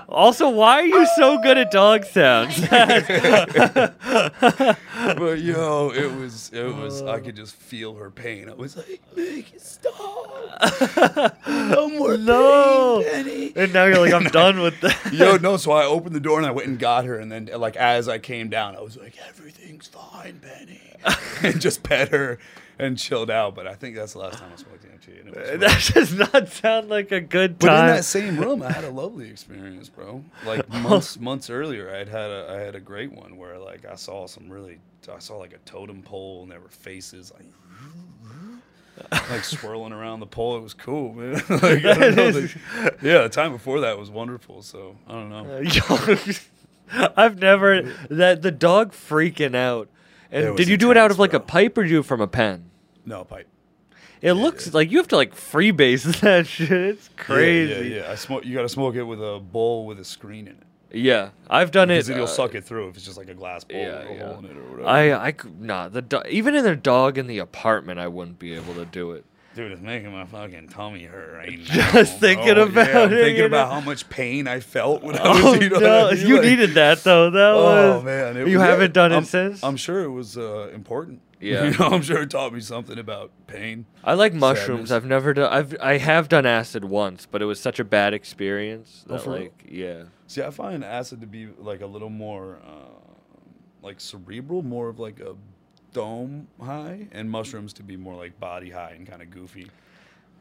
[0.09, 2.59] Also, why are you so good at dog sounds?
[5.17, 7.01] But yo, it was, it was.
[7.03, 8.49] I could just feel her pain.
[8.49, 11.37] I was like, "Make it stop!
[11.47, 13.03] No more No.
[13.03, 14.97] pain, Penny." and now you're like, I'm done with that.
[15.13, 15.55] Yo, no.
[15.57, 18.09] So I opened the door and I went and got her, and then like as
[18.09, 20.81] I came down, I was like, "Everything's fine, Penny,"
[21.43, 22.39] and just pet her
[22.79, 23.55] and chilled out.
[23.55, 25.19] But I think that's the last time I smoked DMT.
[25.21, 27.69] And it that does not sound like a good time.
[27.69, 30.23] but in that same room, I had a lovely experience, bro.
[30.45, 30.79] Like oh.
[30.79, 34.27] months months earlier, I had a I had a great one where like I saw
[34.27, 34.79] some really
[35.11, 37.45] I saw like a totem pole and there were faces like
[39.29, 40.57] like swirling around the pole.
[40.57, 41.33] It was cool, man.
[41.49, 42.55] like, know, like-
[43.01, 44.61] yeah, the time before that was wonderful.
[44.63, 45.61] So I don't know.
[47.17, 49.89] I've never that the dog freaking out.
[50.31, 52.21] It And did you do it out of like a pipe or do you from
[52.21, 52.69] a pen?
[53.05, 53.47] No pipe.
[54.21, 56.71] It looks like you have to like freebase that shit.
[56.71, 57.71] It's crazy.
[57.71, 58.11] Yeah, yeah, yeah.
[58.11, 58.45] I smoke.
[58.45, 60.63] You got to smoke it with a bowl with a screen in it.
[60.91, 61.95] Yeah, I've done it.
[61.95, 64.09] Because it'll uh, suck it through if it's just like a glass bowl yeah, with
[64.09, 64.25] a yeah.
[64.25, 64.87] hole in it or whatever.
[64.87, 68.53] I I nah the do- even in the dog in the apartment I wouldn't be
[68.53, 69.25] able to do it.
[69.57, 71.91] Dude, it's making my fucking tummy hurt right now.
[71.93, 72.63] Just thinking bro.
[72.67, 73.73] about yeah, I'm it, thinking you about know?
[73.73, 76.27] how much pain I felt when I was, Oh you know, no, I mean?
[76.27, 77.31] you Like- needed that though.
[77.31, 79.63] That Oh was man, it you was- haven't done I'm, it since.
[79.63, 81.21] I'm sure it was uh, important.
[81.39, 81.65] Yeah.
[81.65, 83.85] you know, I'm sure it taught me something about pain.
[84.03, 84.89] I like mushrooms.
[84.89, 84.91] Sadness.
[84.91, 85.53] I've never done.
[85.53, 89.21] I've I have done acid once, but it was such a bad experience Oh, that
[89.21, 89.41] for real?
[89.43, 90.03] like yeah.
[90.25, 92.89] See, I find acid to be like a little more uh,
[93.83, 95.35] like cerebral, more of like a
[95.97, 99.67] dome high, and mushrooms to be more like body high and kind of goofy.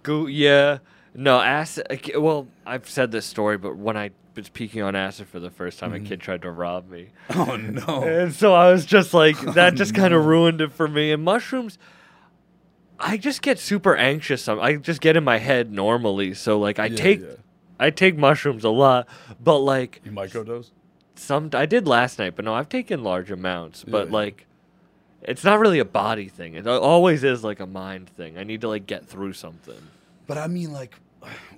[0.02, 0.78] Go yeah.
[1.14, 1.86] No acid.
[2.14, 5.78] Well, I've said this story, but when I was peeking on acid for the first
[5.78, 6.04] time, Mm-hmm.
[6.04, 7.08] a kid tried to rob me.
[7.34, 8.02] Oh no!
[8.06, 11.10] And so I was just like, that just kind of ruined it for me.
[11.12, 11.78] And mushrooms,
[13.00, 14.46] I just get super anxious.
[14.48, 16.34] I just get in my head normally.
[16.34, 17.26] So like, I Yeah, take, yeah.
[17.80, 19.08] I take mushrooms a lot,
[19.42, 20.70] but like You microdose?
[21.14, 23.84] some, I did last night, but no, I've taken large amounts.
[23.84, 24.12] But Yeah.
[24.12, 24.46] like,
[25.26, 26.54] it's not really a body thing.
[26.54, 28.38] It always is like a mind thing.
[28.38, 29.76] I need to like get through something.
[30.26, 30.94] But I mean, like,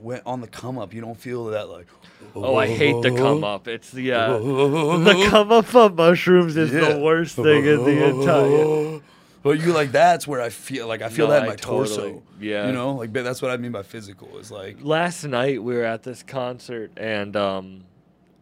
[0.01, 1.87] when on the come up, you don't feel that like.
[2.35, 3.69] Oh, I hate the come up.
[3.69, 6.93] It's the uh, the come up of mushrooms is Yeah.
[6.95, 9.01] the worst thing in the entire.
[9.41, 11.97] But you like that's where I feel like I feel No, that in my totally-
[11.97, 12.23] torso.
[12.41, 12.67] yeah.
[12.67, 14.37] You know, like that's what I mean by physical.
[14.39, 17.85] Is like last night we were at this concert and um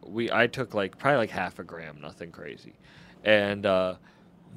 [0.03, 2.73] we I took like probably like half a gram, nothing crazy.
[3.23, 3.95] And uh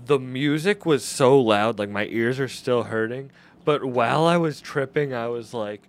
[0.07, 3.31] the music was so loud, like my ears are still hurting.
[3.65, 5.83] But while I was tripping, I was like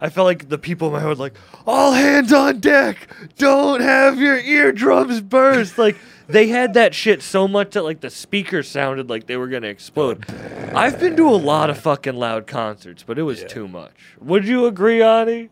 [0.00, 1.34] I felt like the people in my head like,
[1.66, 5.78] all hands on deck, don't have your eardrums burst.
[5.78, 5.96] Like
[6.26, 9.68] they had that shit so much that like the speakers sounded like they were gonna
[9.68, 10.26] explode.
[10.74, 13.48] I've been to a lot of fucking loud concerts, but it was Yeah.
[13.48, 13.94] too much.
[14.20, 15.48] Would you agree, Ani?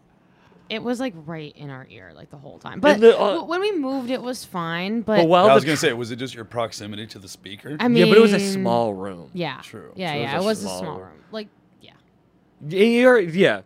[0.73, 2.81] It was like right in our ear, like the whole time.
[2.81, 5.03] But the, uh, w- when we moved, it was fine.
[5.03, 7.29] But, But while I was gonna tr- say, was it just your proximity to the
[7.29, 7.77] speaker?
[7.79, 9.31] I mean, yeah, but it was a small room.
[9.35, 9.93] Yeah, True.
[9.97, 11.09] Yeah, So it yeah, was it a was a small small room.
[11.09, 11.25] room.
[11.31, 11.49] Like,
[11.83, 11.93] yeah.
[12.69, 13.63] You're, yeah.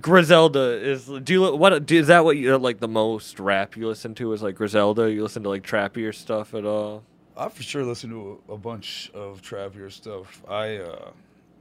[0.00, 1.06] Griselda is.
[1.06, 1.86] Do you li- what?
[1.86, 4.32] Do, is that what you like the most rap you listen to?
[4.32, 5.10] Is like Griselda?
[5.12, 7.02] You listen to like trappier stuff at all?
[7.36, 10.42] I for sure listen to a, a bunch of trappier stuff.
[10.48, 11.10] I uh,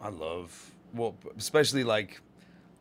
[0.02, 2.22] I love well, especially like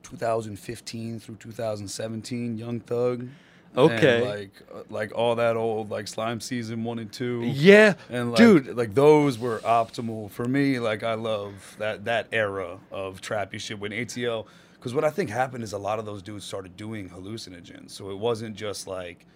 [0.03, 3.29] 2015 through 2017, Young Thug.
[3.77, 4.17] Okay.
[4.19, 7.43] And like uh, like all that old like slime season one and two.
[7.45, 8.77] Yeah, And like, dude.
[8.77, 10.81] like those were optimal for me.
[10.81, 14.47] Like I love that that era of trappy shit when ATL.
[14.75, 17.91] Because what I think happened is a lot of those dudes started doing hallucinogens.
[17.91, 19.27] So it wasn't just like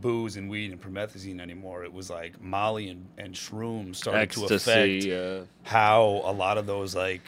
[0.00, 1.82] booze and weed and promethazine anymore.
[1.82, 6.66] It was like Molly and, and shrooms started to affect Uh, how a lot of
[6.66, 7.22] those like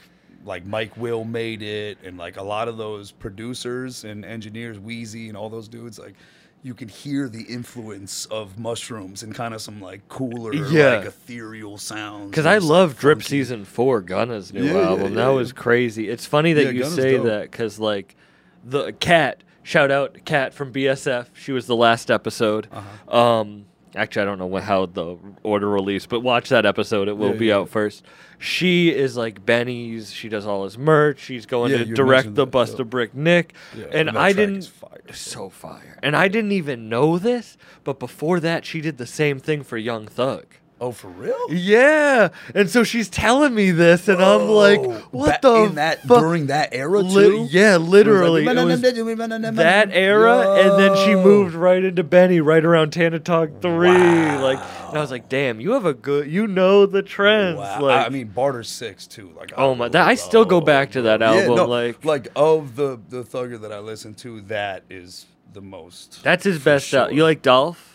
[0.45, 5.29] like Mike Will made it and like a lot of those producers and engineers, Wheezy
[5.29, 6.15] and all those dudes, like
[6.63, 10.97] you can hear the influence of mushrooms and kind of some like cooler, Yeah.
[10.97, 12.31] like ethereal sounds.
[12.31, 15.15] Because I love Drip funky- Season 4, Gunna's new Yeah, album.
[15.15, 16.09] yeah, that was crazy.
[16.09, 17.27] It's funny that you Gunna's say dope.
[17.27, 18.17] that because, like,
[18.65, 21.27] the cat, shout out Cat from BSF.
[21.35, 22.67] She was the last episode.
[22.73, 23.15] Uh-huh.
[23.41, 27.09] Um, actually, I don't know what, how the order released, but watch that episode.
[27.09, 28.03] It will be out first.
[28.45, 30.13] She is like Benny's.
[30.13, 31.19] She does all his merch.
[31.19, 33.55] She's going Yeah, to direct the Bust a Brick Nick.
[33.75, 34.67] Yeah, and I didn't.
[34.67, 35.01] fire.
[35.13, 35.99] So fire.
[36.03, 39.79] And I didn't even know this, but before that, she did the same thing for
[39.79, 40.45] Young Thug.
[40.81, 41.37] Oh, for real?
[41.51, 44.83] Yeah, and so she's telling me this, and I'm like,
[45.13, 47.49] "What ba- the in that fuck?" during that era Li- too?
[47.51, 52.03] yeah, literally, It it was was like- that era, and then she moved right into
[52.03, 53.89] Benny, right around Tana Talk Three.
[53.89, 54.43] Wow.
[54.43, 54.59] Like,
[54.89, 57.81] and I was like, "Damn, you have a good, you know the trends." Wow.
[57.81, 59.31] Like, I mean, Barter Six too.
[59.39, 62.29] Like, Oh my- that- I still go back to that Yeah, album, no, like- like
[62.37, 66.23] of the the thugger that I listen to, that is the most.
[66.25, 66.89] that's his best.
[66.89, 67.11] Sure.
[67.11, 67.94] You like Dolph?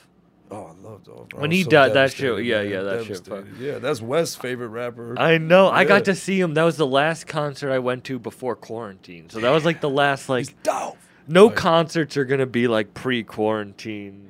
[0.51, 1.33] Oh, I love Dolph.
[1.35, 3.57] When he so died, that shit- yeah, man, yeah, that shit devastated.
[3.59, 5.13] Yeah, that's Wes' favorite rapper.
[5.19, 5.69] I know.
[5.69, 6.55] I got to see him.
[6.55, 9.29] That was the last concert I went to before quarantine.
[9.29, 10.97] So that was like the last like He's Dolph.
[11.27, 14.25] no Like- concerts are gonna be like pre-quarantine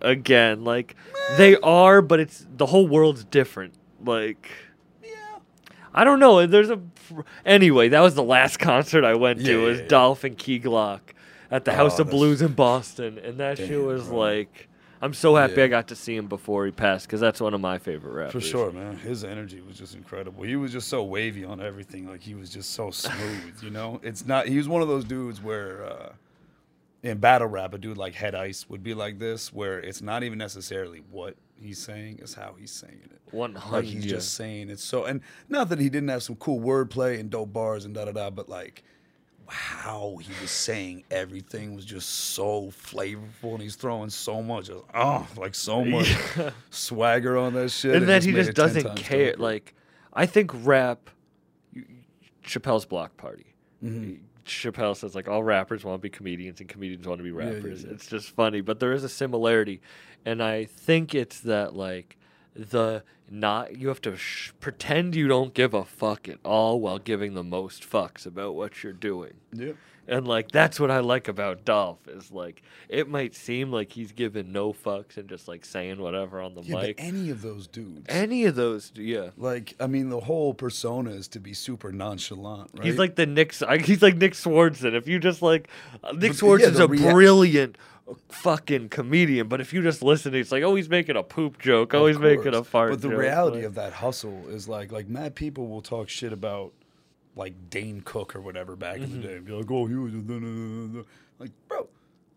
[0.00, 0.96] again like
[1.38, 3.72] they are but it's the whole world's different
[4.04, 4.50] like
[5.94, 6.78] i don't know there's a
[7.46, 9.88] anyway that was the last concert i went to Yeah, was yeah, yeah.
[9.88, 11.00] dolph and key glock
[11.50, 14.18] at the oh, house Oh, of blues in boston and that shit was bro.
[14.18, 14.68] like
[15.04, 15.64] i'm so happy Yeah.
[15.64, 18.32] i got to see him before he passed because that's one of my favorite rappers
[18.32, 18.96] For sure, man.
[18.96, 20.42] His energy was just incredible.
[20.44, 22.08] He was just so wavy on everything.
[22.08, 24.00] Like he was just so smooth, you know?
[24.02, 26.12] It's not he was one of those dudes where uh
[27.02, 30.22] in battle rap, a dude like Head Ice would be like this, where it's not
[30.22, 33.20] even necessarily what he's saying, it's how he's saying it.
[33.30, 36.60] 100 Like he's just saying it so and not that he didn't have some cool
[36.60, 38.82] wordplay and dope bars and da da da, but like
[39.48, 45.26] how he was saying everything was just so flavorful and he's throwing so much oh
[45.36, 46.16] like so much
[46.70, 49.34] swagger on that shit and it then he just doesn't care.
[49.36, 49.74] Like,
[50.12, 51.10] I think rap,
[52.44, 53.54] Chappelle's Block Party.
[53.82, 54.14] Mm-hmm.
[54.46, 57.50] Chappelle says like all rappers want to be comedians and comedians want to be yeah,
[57.50, 57.84] rappers.
[57.84, 57.92] yeah.
[57.92, 59.80] It's just funny, but there is a similarity,
[60.26, 62.18] and I think it's that like
[62.54, 66.98] the not you have to sh- pretend you don't give a fuck at all while
[66.98, 69.32] giving the most fucks about what you're doing.
[69.52, 69.72] yeah
[70.06, 74.12] And like that's what I like about Dolph is like it might seem like he's
[74.12, 76.96] giving no fucks and just like saying whatever on the yeah mic.
[76.98, 79.30] but any of those dudes Any of those, yeah.
[79.38, 83.24] like i mean the whole persona is to be super nonchalant right He's like the
[83.26, 83.54] Nick.
[83.84, 84.94] He's like Nick Swardson.
[84.94, 85.68] If you just like
[86.04, 87.78] uh, Nick But, Swardson's yeah, a brilliant
[88.28, 91.94] fucking comedian, but if you just listen, it's like, oh, he's making a poop joke.
[91.94, 92.90] Oh, he's making a fart.
[92.90, 93.18] But the joke.
[93.18, 96.72] reality like- of that hustle is like like mad people will talk shit about
[97.36, 99.20] like Dane Cook or whatever back in Mm-hmm.
[99.22, 99.38] the day.
[99.38, 101.04] Be like, oh, he was a da- da- da- da."
[101.38, 101.88] like, bro,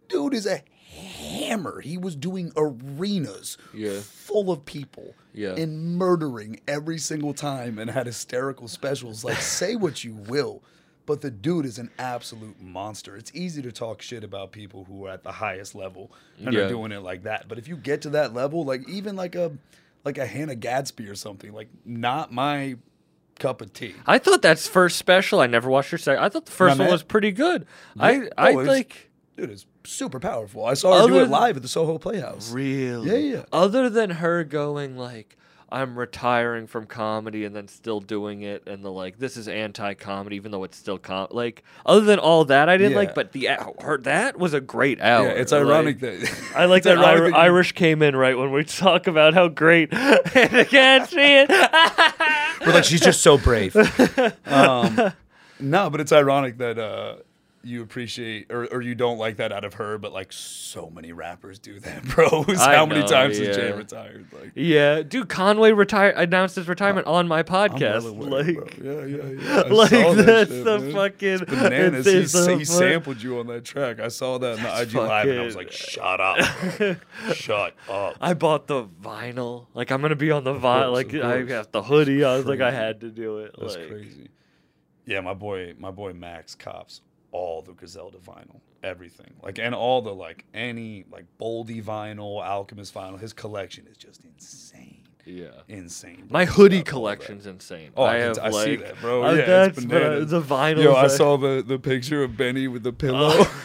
[0.07, 1.81] dude is a hammer.
[1.81, 3.99] He was doing arenas Yeah.
[4.01, 5.53] full of people Yeah.
[5.55, 9.23] and murdering every single time and had hysterical specials.
[9.23, 10.63] Like, say what you will.
[11.07, 13.15] But the dude is an absolute monster.
[13.17, 16.11] It's easy to talk shit about people who are at the highest level
[16.43, 16.61] and Yeah.
[16.65, 17.47] are doing it like that.
[17.47, 19.53] But if you get to that level, like even like a
[20.05, 22.75] like a Hannah Gadsby or something, like not my
[23.39, 23.95] cup of tea.
[24.05, 25.39] I thought that's first special.
[25.39, 26.23] I never watched her second.
[26.23, 26.91] I thought the first Nah, one man.
[26.93, 27.65] was pretty good.
[27.95, 28.03] Yeah.
[28.03, 30.65] I oh, I Oh, it's- like Dude, is super powerful.
[30.65, 32.51] I saw her do it live at the Soho Playhouse.
[32.51, 33.07] really.
[33.09, 33.43] Yeah, yeah.
[33.53, 35.37] Other than her going like.
[35.69, 39.19] I'm retiring from comedy and then still doing it, and the like.
[39.19, 41.27] This is anti-comedy, even though it's still com.
[41.31, 42.97] Like, other than all that, I didn't Yeah.
[42.99, 43.15] like.
[43.15, 43.49] But the
[43.81, 45.25] her that was a great hour.
[45.27, 48.37] Yeah, it's Like, ironic that I like that ironic Ir- you- Irish came in right
[48.37, 51.49] when we talk about how great and again see it.
[51.49, 53.75] We're like, she's just so brave.
[54.45, 55.11] um,
[55.59, 57.15] no, but it's ironic that uh,
[57.63, 61.11] you appreciate or, or you don't like that out of her, but like so many
[61.11, 62.43] rappers do that, bro.
[62.55, 63.75] How many know, times has Jay yeah.
[63.75, 64.25] retired?
[64.31, 68.09] Like, yeah, dude, Conway retired announced his retirement on my podcast.
[68.09, 69.05] aware, like, bro.
[69.05, 69.61] yeah, yeah, yeah.
[69.65, 70.93] I like saw that that's shit, the man.
[70.93, 72.07] fucking It's bananas.
[72.07, 73.99] it's- he, he sampled you on that track.
[73.99, 76.37] I saw that in the IG live, and I was like, "Shut up,
[77.33, 79.67] shut up." I bought the vinyl.
[79.73, 80.93] Like I'm gonna be on the vinyl.
[80.93, 82.23] Like I got the hoodie.
[82.23, 83.55] I was like I had to do it.
[83.59, 84.29] That's like, crazy.
[85.05, 87.01] Yeah, my boy, my boy Max cops
[87.31, 89.33] all the Griselda vinyl, everything.
[89.41, 93.19] Like and all the like any like Boldy vinyl, Alchemist vinyl.
[93.19, 94.96] His collection is just insane.
[95.27, 95.47] Yeah.
[95.67, 96.27] Insane.
[96.29, 96.89] My hoodie Love all that.
[96.89, 97.91] collection's insane.
[97.97, 99.23] Oh, I, I have t- I like see that, bro.
[99.25, 100.83] uh, yeah, that's it's but, uh, the vinyl.
[100.83, 103.45] Yo, I saw the the picture of Benny with the pillow.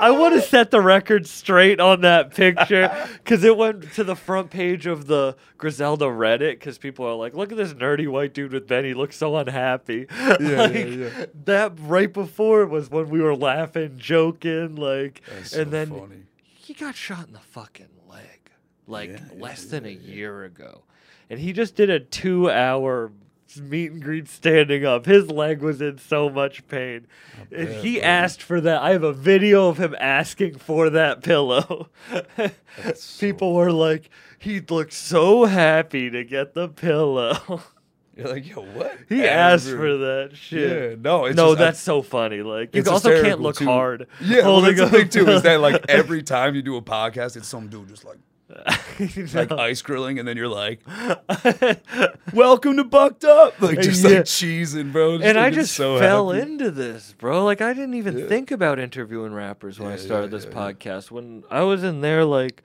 [0.00, 4.16] I want to set the record straight on that picture because it went to the
[4.16, 8.34] front page of the Griselda Reddit because people are like, "Look at this nerdy white
[8.34, 11.26] dude with Benny, He looks so unhappy." yeah, like, yeah.
[11.44, 16.22] That right before was when we were laughing, joking, like, That's and so then funny.
[16.42, 18.50] he got shot in the fucking leg
[18.86, 20.14] like Yeah, yeah, less yeah, than a yeah.
[20.14, 20.82] year ago.
[21.30, 23.12] And he just did a two hour
[23.60, 25.06] meet and greet standing up.
[25.06, 27.06] His leg was in so much pain.
[27.50, 28.82] And he asked for that.
[28.82, 31.88] I have a video of him asking for that pillow.
[32.94, 34.08] So- People were like,
[34.38, 37.60] he looked so happy to get the pillow.
[38.16, 38.96] You're like, yo, what?
[39.08, 40.90] he asked for that shit.
[40.92, 42.42] Yeah, no, it's no, just, I- that's so funny.
[42.42, 43.64] Like you also can't look too.
[43.64, 44.06] hard.
[44.20, 45.28] Yeah, well, holding that's the thing too.
[45.28, 48.18] Is that like every time you do a podcast, it's some dude just like
[49.34, 50.80] like ice grilling, and then you're like,
[52.32, 54.10] "Welcome to Bucked Up," like just Yeah.
[54.10, 55.18] like cheesing, bro.
[55.18, 56.42] and I just so fell happy.
[56.50, 57.44] into this, bro.
[57.44, 58.26] Like I didn't even Yeah.
[58.26, 60.72] think about interviewing rappers when I started yeah, this yeah, yeah.
[60.72, 61.10] podcast.
[61.10, 62.62] When I was in there, like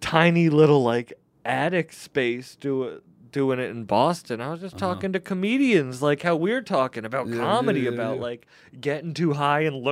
[0.00, 1.12] tiny little like
[1.44, 3.00] attic space do,
[3.32, 7.26] doing it in Boston, I was just talking to comedians, like how we're talking about
[7.26, 7.36] Uh-huh.
[7.36, 8.22] Yeah, comedy, yeah, yeah, about yeah.
[8.22, 8.46] like
[8.80, 9.84] getting too high and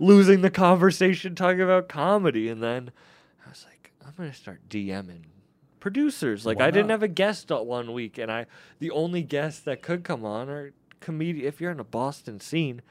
[0.00, 2.92] losing the conversation, talking about comedy, and then I was like,
[4.06, 5.24] I'm gonna start DMing
[5.80, 6.44] producers.
[6.46, 6.94] Like Why I didn't not?
[6.94, 8.46] have a guest on one week, and I
[8.78, 11.46] the only guests that could come on are comedian.
[11.46, 12.82] If you're in a Boston scene,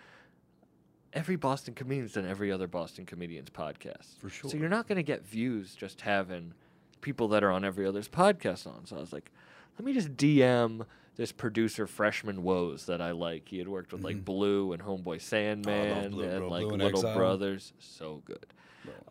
[1.14, 4.18] every Boston comedian's done every other Boston comedian's podcast.
[4.20, 4.50] For sure.
[4.50, 6.54] So you're not gonna get views just having
[7.02, 8.86] people that are on every other's podcast on.
[8.86, 9.32] So I was like,
[9.78, 10.86] let me just DM
[11.16, 13.50] this producer freshman woes that I like.
[13.50, 16.10] He had worked with like Blu and Homeboy Sandman Mm-hmm.
[16.12, 16.48] Blu, and bro.
[16.50, 17.16] like Blu Little Exile.
[17.18, 17.74] Brothers.
[17.80, 18.46] So good.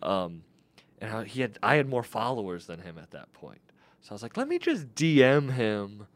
[0.02, 0.42] Um,
[1.02, 3.60] and how he had I had more followers than him at that point.
[4.00, 6.06] So I was like, let me just DM him,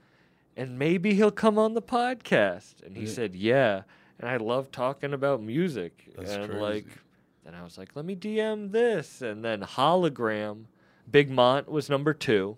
[0.56, 2.82] and maybe he'll come on the podcast.
[2.84, 3.10] And he Yeah.
[3.12, 3.82] said, yeah.
[4.18, 6.10] And I love talking about music.
[6.16, 6.60] That's and crazy.
[6.62, 6.86] like,
[7.44, 10.64] then I was like, let me DM this, and then hologram.
[11.10, 12.56] Big Mont was number two.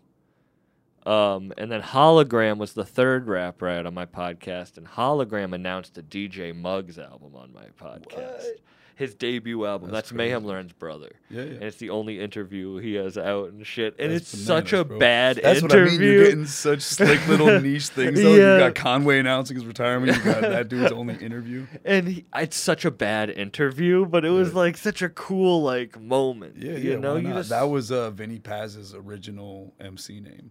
[1.06, 5.54] Um, and then Hologram was the third rapper I had on my podcast, and Hologram
[5.54, 8.42] announced a DJ Muggs album on my podcast.
[8.44, 8.60] What?
[8.98, 9.92] His debut album.
[9.92, 10.44] That's That's, Mayhem.
[10.44, 11.12] Lauren's brother.
[11.30, 11.50] Yeah, yeah.
[11.52, 13.94] And it's the only interview he has out and shit.
[13.96, 14.98] And That's it's such a bananas, bro.
[14.98, 15.78] bad That's interview.
[15.84, 16.02] what I mean.
[16.12, 18.20] You're getting such slick little niche things.
[18.20, 18.34] Though.
[18.34, 18.54] Yeah.
[18.54, 20.16] You got Conway announcing his retirement.
[20.16, 21.66] You got that dude's only interview.
[21.84, 24.54] and he, it's such a bad interview, but it was Yeah.
[24.56, 26.56] like such a cool like moment.
[26.58, 26.98] Yeah, you yeah.
[26.98, 30.50] know, you just That was uh, Vinnie Paz's original MC name.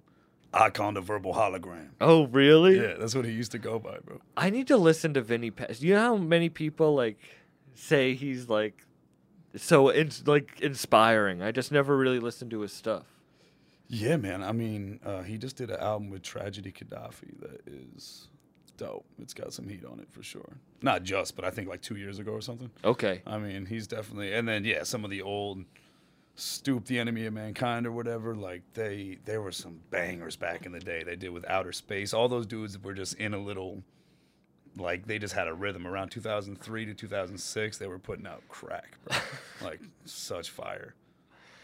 [0.53, 1.89] Ikon the verbal hologram.
[1.99, 2.79] Oh, really?
[2.79, 4.21] Yeah, that's what he used to go by, bro.
[4.37, 5.83] I need to listen to Vinny Paz.
[5.83, 7.19] You know how many people like
[7.77, 8.85] say he's like
[9.55, 11.41] so in, like inspiring.
[11.41, 13.05] I just never really listened to his stuff.
[13.87, 14.43] Yeah, man.
[14.43, 18.27] I mean, uh, he just did an album with Tragedy Khadafi that is
[18.75, 19.05] dope.
[19.19, 20.57] It's got some heat on it for sure.
[20.81, 22.69] Not just, but I think like two years ago or something.
[22.83, 23.21] Okay.
[23.25, 24.33] I mean, he's definitely.
[24.33, 25.63] And then yeah, some of the old
[26.35, 28.35] Stoupe the Enemy of Mankind or whatever.
[28.35, 31.03] Like they, there were some bangers back in the day.
[31.03, 32.13] They did with Outer Space.
[32.13, 33.83] All those dudes were just in a little.
[34.77, 37.77] Like they just had a rhythm around 2003 to 2006.
[37.77, 39.17] They were putting out crack, bro.
[39.61, 40.93] like such fire,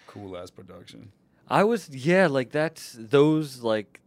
[0.07, 1.11] cool ass production.
[1.49, 3.99] I was yeah, like that's those like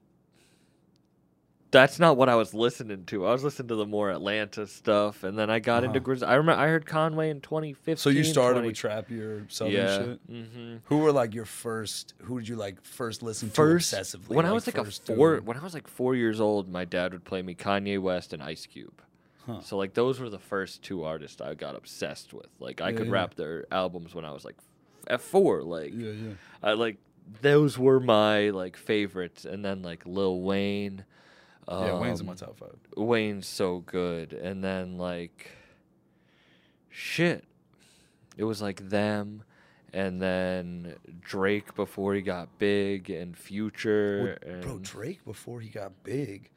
[1.70, 3.26] that's not what I was listening to.
[3.26, 6.12] I was listening to the more Atlanta stuff, and then I got into Uh-huh.
[6.14, 6.26] Grizz.
[6.26, 7.96] I remember I heard Conway in 2015.
[7.96, 9.98] So you started 20 with trappier southern yeah.
[9.98, 10.20] shit.
[10.28, 12.14] hmm Who were like your first?
[12.22, 14.28] Who did you like first listen First, to obsessively?
[14.34, 15.46] when I was like a four, dude?
[15.46, 18.42] when I was like four years old, my dad would play me Kanye West and
[18.42, 19.02] Ice Cube.
[19.46, 19.60] Huh.
[19.60, 22.48] So like those were the first two artists I got obsessed with.
[22.58, 23.12] Like I Yeah, could yeah.
[23.12, 24.56] rap their albums when I was like
[25.08, 25.62] at four.
[25.62, 26.32] Like Yeah, yeah.
[26.62, 26.96] I like
[27.42, 31.04] those were my like favorites, and then like Lil Wayne.
[31.68, 32.76] Yeah, Wayne's in um, my top five.
[32.96, 35.50] Wayne's so good, and then like
[36.88, 37.44] shit,
[38.36, 39.42] it was like them,
[39.92, 45.68] and then Drake before he got big, and Future, Well, and bro, Drake before he
[45.68, 46.50] got big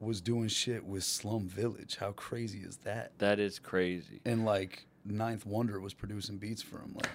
[0.00, 1.96] was doing shit with Slum Village.
[1.96, 3.12] How crazy is that?
[3.18, 4.20] that is crazy.
[4.24, 6.92] And like Ninth Wonder was producing beats for him.
[6.94, 7.08] Like,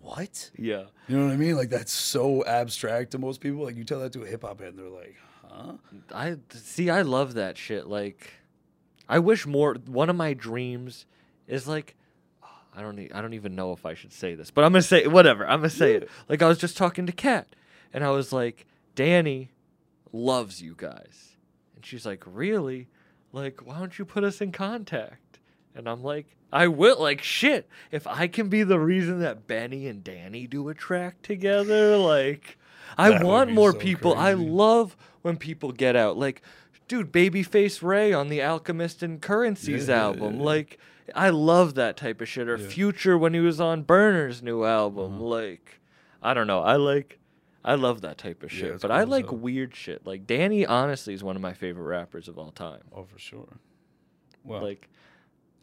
[0.00, 0.50] what?
[0.56, 1.56] Yeah, You know what I mean?
[1.56, 3.64] Like that's so abstract to most people.
[3.64, 5.25] Like you tell that to a hip hop head, and they're like, huh?
[6.14, 6.90] I see.
[6.90, 7.86] I love that shit.
[7.86, 8.32] Like,
[9.08, 9.74] I wish more.
[9.86, 11.06] One of my dreams
[11.46, 11.94] is like.
[12.74, 12.98] I don't.
[12.98, 15.46] e- I don't even know if I should say this, but I'm gonna say whatever.
[15.46, 16.10] I'm gonna say it.
[16.28, 17.48] Like I was just talking to Kat,
[17.94, 19.50] and I was like, "Danny
[20.12, 21.36] loves you guys,"
[21.74, 22.88] and she's like, "Really?
[23.32, 25.38] Like, why don't you put us in contact?"
[25.74, 27.00] And I'm like, I will.
[27.00, 27.68] Like, shit.
[27.90, 32.58] If I can be the reason that Benny and Danny do a track together, like,
[32.98, 34.14] I That want more so people.
[34.14, 36.16] I love when people get out.
[36.16, 36.42] Like,
[36.88, 40.36] dude, Babyface Ray on the Alchemist and Currencies Yeah, yeah, album.
[40.36, 40.42] yeah.
[40.42, 40.78] Like,
[41.14, 42.48] I love that type of shit.
[42.48, 42.68] Or Yeah.
[42.68, 45.14] Future when he was on Burner's new album.
[45.16, 45.24] Uh-huh.
[45.24, 45.80] Like,
[46.22, 46.60] I don't know.
[46.62, 47.18] I like.
[47.64, 49.38] I love that type of shit, it's but I cool like hell.
[49.38, 50.06] weird shit.
[50.06, 52.82] Like Danny, honestly, is one of my favorite rappers of all time.
[52.94, 53.48] Oh, for sure.
[54.44, 54.88] Well, Like,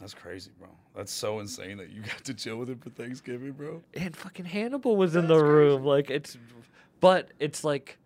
[0.02, 0.68] that's crazy, bro.
[0.94, 3.82] That's so insane that you got to chill with him for Thanksgiving, bro.
[3.94, 5.86] and fucking Hannibal was in the room.
[5.86, 6.38] Like it's,
[7.04, 7.98] but it's like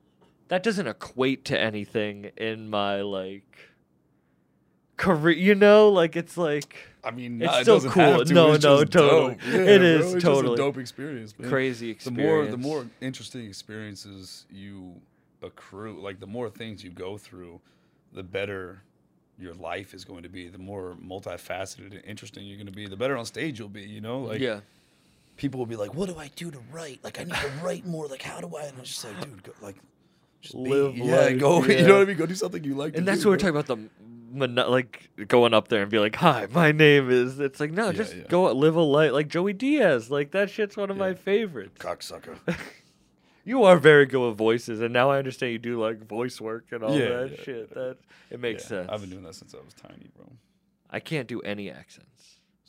[0.47, 3.59] that doesn't equate to anything in my like
[4.97, 5.35] career.
[5.37, 8.25] You know, like it's like I mean, It's nah, still doesn't cool.
[8.25, 9.35] to, No, it's no, totally.
[9.35, 9.43] dope.
[9.45, 10.53] Yeah, It bro, is it's just totally.
[10.55, 11.47] a dope experience, man.
[11.49, 12.17] crazy The experience.
[12.25, 14.99] more, the more interesting experiences you
[15.43, 17.61] accrue, like the more things you go through,
[18.13, 18.81] the better
[19.37, 20.47] your life is going to be.
[20.47, 23.83] The more multifaceted and interesting you're going to be, the better on stage you'll be.
[23.83, 24.61] You know, like yeah.
[25.37, 26.99] People will be like, What do I do to write?
[27.03, 28.07] Like I need to write more.
[28.07, 28.63] Like how do I?
[28.65, 29.75] And I'm just like, dude, go, like
[30.41, 31.63] just be- Live yeah, life, go.
[31.65, 31.79] yeah.
[31.81, 32.17] You know what I mean?
[32.17, 32.93] Go do something you like.
[32.93, 33.89] to And that's do, what we're talking about the
[34.69, 37.91] like going up there and be like, "Hi, my name is." It's like no, Yeah,
[37.93, 38.23] just yeah.
[38.27, 40.11] go live a life like Joey Diaz.
[40.11, 41.77] Like that shit's one of my favorites.
[41.79, 42.37] cocksucker.
[43.45, 46.65] You are very good with voices, and now I understand you do like voice work
[46.73, 47.73] and all that shit.
[47.73, 47.95] That
[48.29, 48.89] it makes sense.
[48.91, 50.29] I've been doing that since I was tiny, bro.
[50.89, 52.16] I can't do any accents.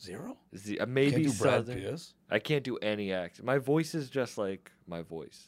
[0.01, 0.37] Zero.
[0.55, 1.77] Z- uh, maybe Can't do Brad southern.
[1.79, 2.13] Pierce.
[2.29, 3.45] I can't do any accent.
[3.45, 5.47] My voice is just like my voice.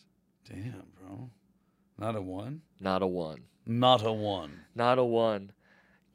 [0.50, 1.30] Damn, bro.
[1.98, 2.62] Not a one.
[2.80, 3.42] Not a one.
[3.66, 4.52] Not a one.
[4.76, 5.54] Not a one.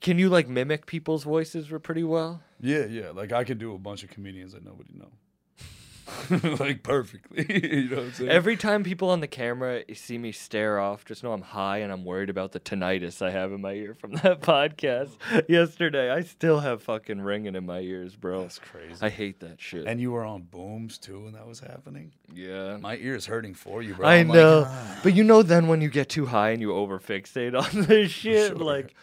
[0.01, 2.43] Can you like mimic people's voices pretty well?
[2.61, 3.11] Yeah, yeah.
[3.11, 5.13] Like I could do a bunch of comedians that nobody know.
[6.61, 7.47] like perfectly.
[7.83, 8.31] you know what I'm saying?
[8.31, 11.93] Every time people on the camera see me stare off, just know I'm high and
[11.93, 15.11] I'm worried about the tinnitus I have in my ear from that podcast
[15.49, 16.11] yesterday.
[16.11, 18.43] I still have fucking ringing in my ears, bro.
[18.43, 18.97] That's crazy.
[19.01, 19.87] I hate that shit.
[19.87, 22.13] and you were on booms too when that was happening.
[22.33, 22.77] yeah.
[22.77, 24.07] My ear is hurting for you, bro.
[24.07, 24.65] I I'm like, know.
[24.67, 28.11] "Ah." but you know then when you get too high and you overfixate on this
[28.11, 28.57] shit, sure.
[28.57, 28.95] like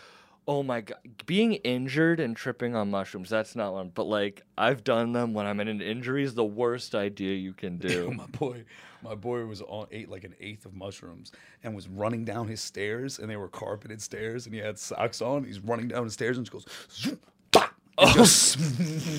[0.48, 3.92] oh my god, being injured and tripping on mushrooms, that's not one.
[3.94, 7.54] But like I've done them when I'm in an injury is the worst idea you
[7.54, 8.12] can do.
[8.18, 8.64] my boy,
[9.04, 11.32] my boy was on ate like an eighth of mushrooms
[11.64, 15.22] and was running down his stairs, and they were carpeted stairs, and he had socks
[15.22, 15.44] on.
[15.44, 17.20] He's running down the stairs and just goes, zoom,
[17.56, 17.64] and
[17.96, 18.12] Oh.
[18.16, 18.54] just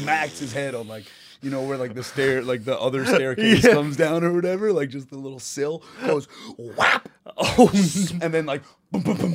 [0.02, 1.04] smacks his head on like.
[1.42, 3.74] You know where like the stair, like the other staircase Yeah.
[3.74, 7.06] comes down or whatever, like just the little sill goes whap,
[7.36, 7.70] oh
[8.22, 9.16] and then like boom, boom,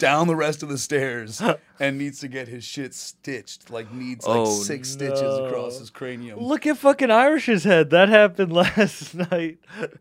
[0.00, 1.40] down the rest of the stairs,
[1.78, 3.70] and needs to get his shit stitched.
[3.70, 6.40] Like needs like Oh, six stitches across his cranium.
[6.40, 7.90] Look at fucking Irish's head.
[7.90, 9.58] That happened last night.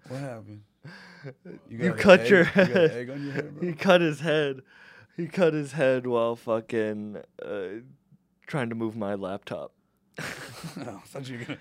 [0.07, 0.61] What happened?
[1.69, 2.91] You got an cut egg- your you got an head.
[2.91, 3.67] egg on your head, bro?
[3.67, 4.61] He cut his head.
[5.17, 7.67] He cut his head while fucking uh,
[8.47, 9.73] trying to move my laptop.
[10.77, 11.59] Oh, I thought you were gonna.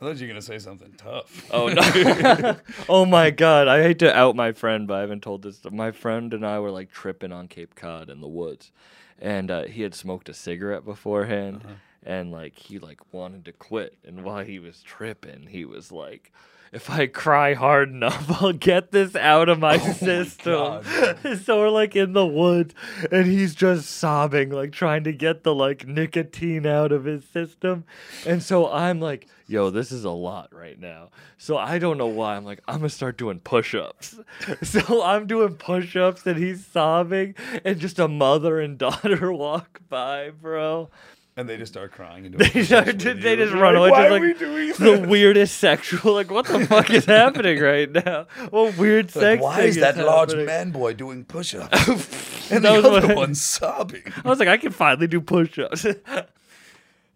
[0.00, 1.50] I thought you were gonna say something tough.
[1.50, 2.56] Oh no!
[2.88, 3.66] oh my god!
[3.66, 5.60] I hate to out my friend, but I haven't told this.
[5.70, 8.70] My friend and I were like tripping on Cape Cod in the woods,
[9.18, 11.62] and uh, he had smoked a cigarette beforehand,
[12.04, 13.98] and like he like wanted to quit.
[14.04, 16.32] And while he was tripping, he was like,
[16.72, 21.58] "If I cry hard enough, I'll get this out of my oh system." God, so
[21.58, 22.74] we're like in the woods,
[23.10, 27.84] and he's just sobbing, like trying to get the like nicotine out of his system.
[28.26, 31.08] And so I'm like, yo, this is a lot right now.
[31.38, 32.36] So I don't know why.
[32.36, 34.18] I'm like, I'm gonna start doing push ups.
[34.62, 39.80] so I'm doing push ups, and he's sobbing, and just a mother and daughter walk
[39.88, 40.90] by, bro.
[41.38, 42.26] And they just start crying.
[42.26, 43.90] And They push-ups they just run away.
[43.90, 46.14] Why like are we doing the weirdest sexual.
[46.14, 48.26] Like, what the fuck is happening right now?
[48.50, 49.40] What weird sex?
[49.40, 51.86] why is that large man boy doing push-ups?
[52.50, 54.02] and That the was other one sobbing.
[54.24, 55.86] I was like, I can finally do push ups.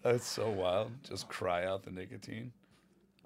[0.04, 0.92] That's so wild.
[1.02, 2.52] Just cry out the nicotine.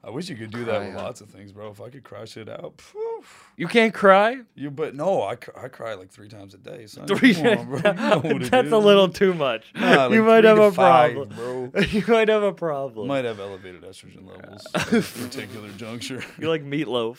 [0.05, 1.03] I wish you could do that with out.
[1.03, 1.71] lots of things, bro.
[1.71, 3.25] If I could cry shit out, phew.
[3.57, 4.39] you can't cry.
[4.55, 4.71] you.
[4.71, 6.87] But no, I, cr- I cry like three times a day.
[6.87, 7.07] Son.
[7.09, 7.35] Three.
[7.35, 7.67] Come on,
[8.23, 8.23] bro.
[8.23, 9.73] You know That's a little too much.
[9.75, 11.83] Nah, you might have a five, problem, bro.
[11.91, 13.09] you might have a problem.
[13.09, 16.23] Might have elevated estrogen levels at a particular juncture.
[16.39, 17.19] You're like meatloaf.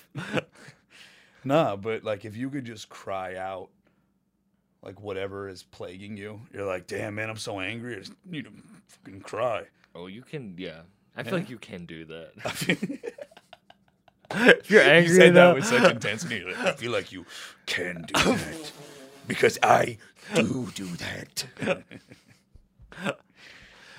[1.44, 3.70] Nah, but like if you could just cry out
[4.82, 7.96] like whatever is plaguing you, you're like, damn man, I'm so angry.
[7.96, 8.52] I just need to
[8.88, 9.64] fucking cry.
[9.96, 10.56] oh, you can.
[10.58, 10.82] Yeah,
[11.18, 12.68] I feel like you can do that.
[12.68, 12.78] you
[14.32, 16.44] if you're angry said that enough, with such intensity.
[16.44, 17.26] Like, I feel like you
[17.66, 18.72] can do that
[19.28, 19.98] because I
[20.36, 21.46] do do that.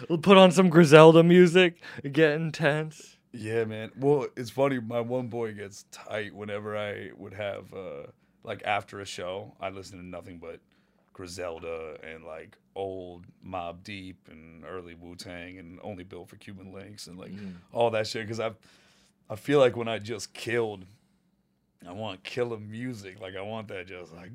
[0.08, 3.16] we'll put on some Griselda music, get intense.
[3.32, 3.90] yeah, man.
[3.96, 4.78] Well, it's funny.
[4.80, 8.06] My one boy gets tight whenever I would have uh
[8.44, 9.54] like after a show.
[9.60, 10.60] I listen to nothing but
[11.12, 16.72] Griselda and like old Mobb Deep and early Wu Tang and only built for Cuban
[16.72, 17.54] links and like Mm.
[17.72, 18.22] all that shit.
[18.22, 18.52] Because I,
[19.28, 20.84] I feel like when I just killed,
[21.86, 23.20] I want killer music.
[23.20, 24.30] Like I want that just like.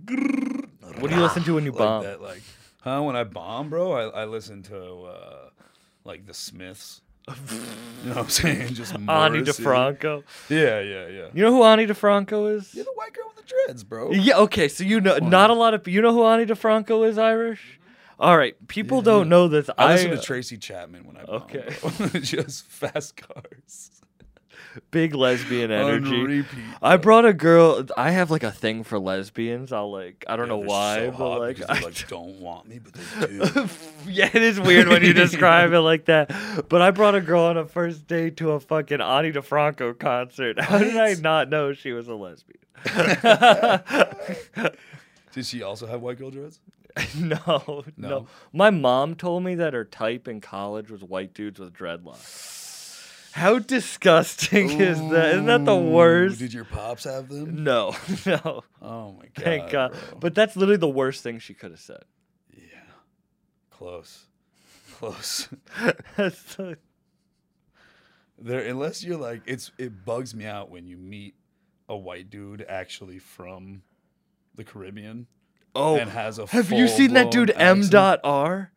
[1.00, 2.04] What do you listen to when you like bomb?
[2.04, 2.41] that, like,
[2.82, 3.02] huh?
[3.02, 5.50] When I bomb, bro, I, I listen to uh,
[6.04, 7.02] like the Smiths.
[7.28, 7.34] you
[8.10, 8.74] know what I'm saying?
[8.74, 9.64] Just Ani Morrissey.
[9.64, 10.24] DiFranco.
[10.50, 11.28] Yeah, yeah, yeah.
[11.34, 12.76] You know who Ani DiFranco is?
[12.76, 14.12] You're the white girl with the dreads, bro.
[14.12, 17.18] Yeah, okay, so you know not a lot of you know who Ani DiFranco is
[17.18, 17.80] Irish?
[18.24, 19.69] All right, people don't know this.
[19.78, 22.19] I listen to uh, Tracy Chapman when I bomb, Okay.
[22.21, 23.89] just fast cars.
[24.91, 26.24] big lesbian energy.
[26.24, 27.86] repeat, I brought a girl.
[27.97, 29.74] I have like a thing for lesbians.
[29.74, 32.80] I'll like I don't Yeah, know why, so but like, I- like don't want me,
[32.80, 33.69] but they do.
[34.09, 36.32] yeah, it is weird when you describe it like that.
[36.69, 40.59] But I brought a girl on a first date to a fucking Ani DiFranco concert.
[40.61, 42.59] How did I not know she was a lesbian?
[45.34, 46.59] Did she also have white girl dreads?
[47.16, 48.28] no, no, No?
[48.52, 53.32] My mom told me that her type in college was white dudes with dreadlocks.
[53.34, 55.30] How disgusting is that?
[55.32, 56.38] Isn't that the worst?
[56.38, 57.64] Did your pops have them?
[57.64, 57.96] No,
[58.28, 58.64] no.
[58.80, 59.44] Oh my god!
[59.44, 59.91] Thank God.
[59.91, 60.20] bro.
[60.20, 62.04] But that's literally the worst thing she could have said.
[62.56, 62.62] yeah,
[63.72, 64.26] close,
[64.94, 65.50] close.
[66.16, 66.76] That's so-
[68.38, 71.34] There, unless you're like, it's it bugs me out when you meet
[71.89, 73.82] a white dude actually from
[74.56, 75.26] the Caribbean
[75.76, 76.47] oh, and has a.
[76.47, 77.89] have you seen that dude full-blown M.
[77.89, 78.71] Dot R?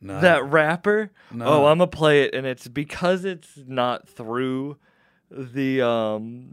[0.00, 0.20] Nah.
[0.20, 1.10] That rapper?
[1.32, 1.46] No.
[1.46, 4.76] Oh, I'm gonna play it, and it's because it's not through
[5.30, 6.48] the um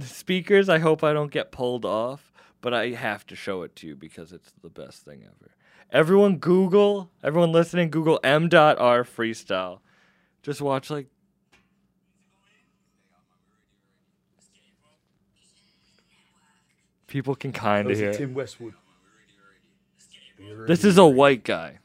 [0.00, 0.68] speakers.
[0.68, 3.96] I hope I don't get pulled off, but I have to show it to you
[3.96, 5.52] because it's the best thing ever.
[5.92, 7.10] Everyone, Google.
[7.22, 8.48] Everyone listening, Google M.
[8.48, 9.80] Dot R freestyle.
[10.42, 11.06] Just watch like.
[17.06, 18.10] People can kind of hear.
[18.10, 18.16] it.
[18.18, 18.74] Tim Westwood.
[20.38, 21.78] This is a white guy.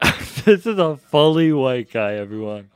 [0.44, 2.70] this is a fully white guy, everyone.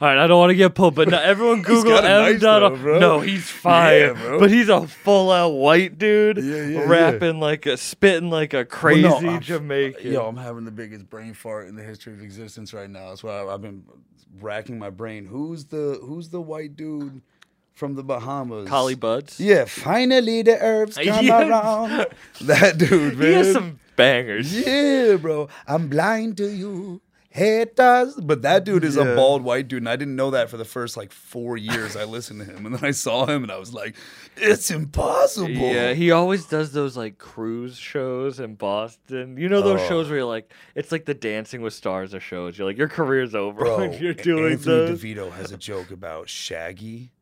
[0.00, 2.02] All right, I don't want to get pulled, but now everyone Google M.
[2.04, 2.98] nice dot though, bro.
[2.98, 4.38] No, he's fire, Yeah, bro.
[4.40, 8.64] but he's a full out white dude, Yeah, yeah, rapping like a spitting like a
[8.64, 10.10] crazy Well, no, Jamaican.
[10.10, 13.10] Yo, I'm having the biggest brain fart in the history of existence right now.
[13.10, 13.84] That's why I've, been
[14.40, 15.26] racking my brain.
[15.26, 17.20] Who's the Who's the white dude
[17.74, 18.70] from the Bahamas?
[18.70, 19.38] Collie Buddz.
[19.38, 22.06] Yeah, finally the herbs come around.
[22.40, 23.28] That dude, man.
[23.28, 24.58] he has some bangers.
[24.66, 25.48] Yeah, bro.
[25.66, 27.02] I'm blind to you.
[27.30, 28.14] Haters.
[28.16, 29.04] But that dude is Yeah.
[29.04, 31.96] a bald white dude, and I didn't know that for the first like four years
[31.96, 32.66] I listened to him.
[32.66, 33.94] And then I saw him and I was like,
[34.36, 35.48] it's impossible.
[35.50, 39.36] Yeah, he always does those like cruise shows in Boston.
[39.36, 39.88] You know those Oh.
[39.88, 42.58] shows where you're like, it's like the Dancing with Stars of shows.
[42.58, 45.02] You're like, your career's over Bro, you're doing Anthony those.
[45.02, 47.12] DeVito has a joke about Shaggy.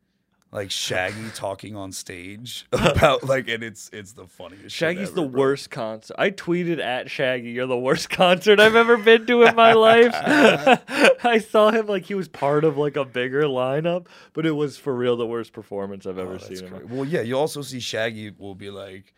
[0.51, 5.27] Like Shaggy talking on stage about like and it's it's the funniest Shaggy's ever, the
[5.27, 5.39] bro.
[5.41, 6.15] worst concert.
[6.17, 10.11] I tweeted at Shaggy, "You're the worst concert I've ever been to in my life."
[11.23, 14.75] I saw him like he was part of like a bigger lineup, but it was
[14.75, 16.87] for real the worst performance I've ever Oh, seen.
[16.89, 19.13] Well, yeah, you also see Shaggy will be like,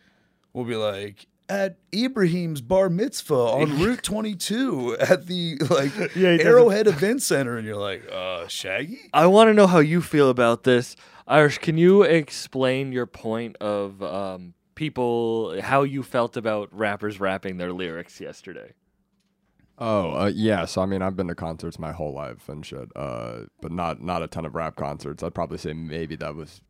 [0.52, 6.38] will be like at Ibrahim's bar mitzvah on Route 22 at the like Yeah, he
[6.38, 9.00] does it- Arrowhead Event Center, and you're like, uh, Shaggy?
[9.14, 10.94] I want to know how you feel about this,
[11.26, 11.58] Irish.
[11.58, 17.72] Can you explain your point of um, people how you felt about rappers rapping their
[17.72, 18.72] lyrics yesterday?
[19.78, 20.64] Oh, uh, yeah.
[20.64, 24.02] So I mean, I've been to concerts my whole life and shit, uh, but not
[24.02, 25.22] not a ton of rap concerts.
[25.22, 26.60] I'd probably say maybe that was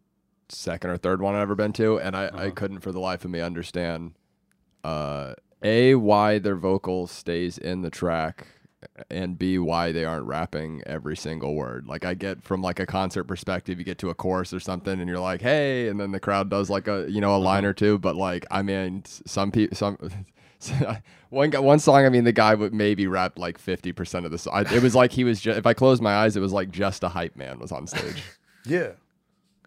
[0.49, 3.25] second or third one I've ever been to, and I, I couldn't for the life
[3.25, 4.13] of me understand
[4.85, 8.47] uh, a why their vocal stays in the track,
[9.11, 11.87] and b why they aren't rapping every single word.
[11.87, 15.01] Like I get from like a concert perspective, you get to a chorus or something,
[15.01, 17.65] and you're like, hey, and then the crowd does like a you know a line
[17.65, 17.71] uh-huh.
[17.71, 19.99] or two, but like I mean, some people some.
[21.31, 22.05] one guy, one song.
[22.05, 24.65] I mean, the guy would maybe rap like fifty percent of the song.
[24.73, 25.41] It was like he was.
[25.41, 27.87] Ju- if I closed my eyes, it was like just a hype man was on
[27.87, 28.23] stage.
[28.65, 28.93] Yeah.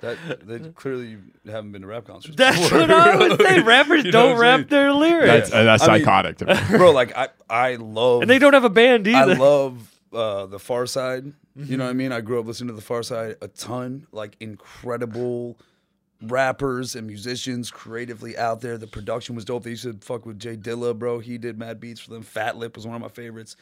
[0.06, 2.36] That, that clearly you haven't been to rap concerts.
[2.36, 2.80] That's before.
[2.80, 3.60] what I would say.
[3.62, 4.68] Rappers You know don't rap saying?
[4.70, 6.56] their lyrics, That's uh, that's I mean- psychotic to me.
[6.78, 9.34] Bro, like I, I love and they don't have a band either.
[9.34, 11.26] I love uh, the Pharcyde.
[11.26, 11.34] You
[11.64, 11.76] Mm-hmm.
[11.78, 12.12] know what I mean?
[12.12, 14.08] I grew up listening to the Pharcyde a ton.
[14.12, 15.58] Like incredible
[16.22, 18.78] rappers and musicians creatively out there.
[18.78, 19.64] The production was dope.
[19.64, 21.20] They used to fuck with J Dilla, bro.
[21.20, 22.24] He did mad beats for them.
[22.24, 23.56] Fat Lip was one of my favorites.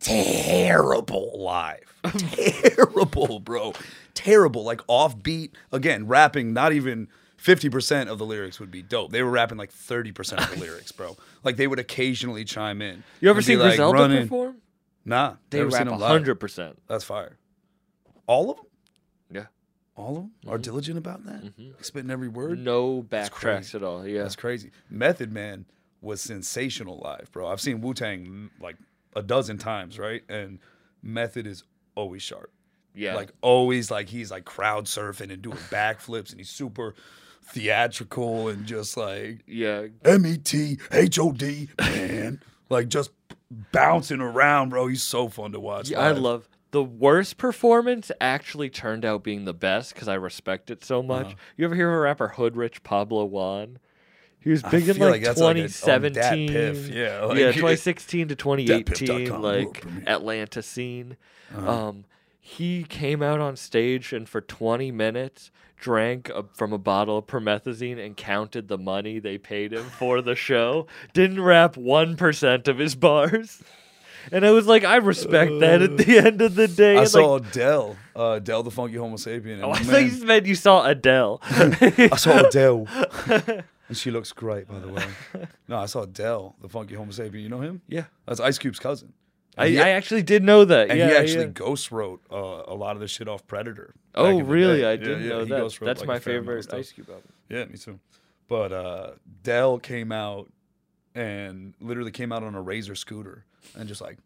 [0.00, 1.94] Terrible live.
[2.04, 3.74] Terrible, bro.
[4.14, 4.64] Terrible.
[4.64, 5.50] Like offbeat.
[5.72, 9.12] Again, rapping, not even 50% of the lyrics would be dope.
[9.12, 11.16] They were rapping like 30% of the lyrics, bro.
[11.44, 13.04] Like they would occasionally chime in.
[13.20, 14.56] You ever seen like, Griselda running- perform?
[15.04, 15.36] Nah.
[15.48, 16.22] They rap seen them live.
[16.22, 16.76] 100%.
[16.86, 17.36] That's fire.
[18.26, 18.66] All of them?
[19.30, 19.46] Yeah.
[19.96, 20.62] All of them are mm-hmm.
[20.62, 21.42] diligent about that.
[21.42, 21.70] Mm-hmm.
[21.80, 22.58] Spitting every word.
[22.58, 24.06] No backtracks at all.
[24.06, 24.22] Yeah.
[24.22, 24.70] That's crazy.
[24.88, 25.66] Method Man
[26.02, 27.48] was sensational live, bro.
[27.48, 28.76] I've seen Wu Tang like
[29.14, 30.22] a dozen times, right?
[30.28, 30.58] And
[31.02, 32.52] Method is always sharp.
[32.94, 33.14] yeah.
[33.14, 36.94] Like always, like he's like crowd surfing and doing backflips, and he's super
[37.44, 39.86] theatrical and just like yeah.
[40.04, 43.10] M E T H O D man, like just
[43.72, 44.86] bouncing around, bro.
[44.86, 45.90] He's so fun to watch.
[45.90, 50.70] Yeah, I love the worst performance actually turned out being the best because I respect
[50.70, 51.26] it so much.
[51.26, 51.34] Uh-huh.
[51.56, 53.78] You ever hear of a rapper Hoodrich Pablo Juan?
[54.42, 56.48] He was big in like, like that's like a- 2017.
[56.48, 59.84] Piff, yeah, like- yeah, 2016 to 2018, like.
[60.06, 61.16] Atlanta scene.
[61.54, 61.88] Uh-huh.
[61.88, 62.04] Um,
[62.40, 67.26] he came out on stage and for 20 minutes drank a, from a bottle of
[67.26, 70.86] promethazine and counted the money they paid him for the show.
[71.12, 73.62] Didn't rap 1% of his bars.
[74.32, 76.96] And I was like, I respect that at the end of the day.
[76.96, 79.60] I And, saw like, Adele, uh, Adele the Funky Homo Sapien.
[79.62, 81.40] Oh, I man, thought you meant you saw Adele.
[81.44, 82.86] I saw Adele,
[83.90, 85.04] and she looks great, by the way.
[85.68, 87.42] No, I saw Dell, the Funky Homo Sapien.
[87.42, 87.82] You know him?
[87.88, 88.04] yeah.
[88.24, 89.12] That's Ice Cube's cousin.
[89.58, 90.90] I, he- I actually did know that.
[90.90, 91.50] and yeah, he actually yeah.
[91.50, 93.94] ghost wrote uh, a lot of the shit off Predator.
[94.14, 94.84] Oh, really?
[94.84, 95.78] I didn't yeah, know that.
[95.80, 96.78] That's like, my a fair amount of favorite.
[96.78, 97.32] Ice Cube album.
[97.48, 97.98] Yeah, me too.
[98.46, 99.10] But uh,
[99.42, 100.48] Dell came out
[101.16, 103.44] and literally came out on a Razor scooter
[103.76, 104.18] and just like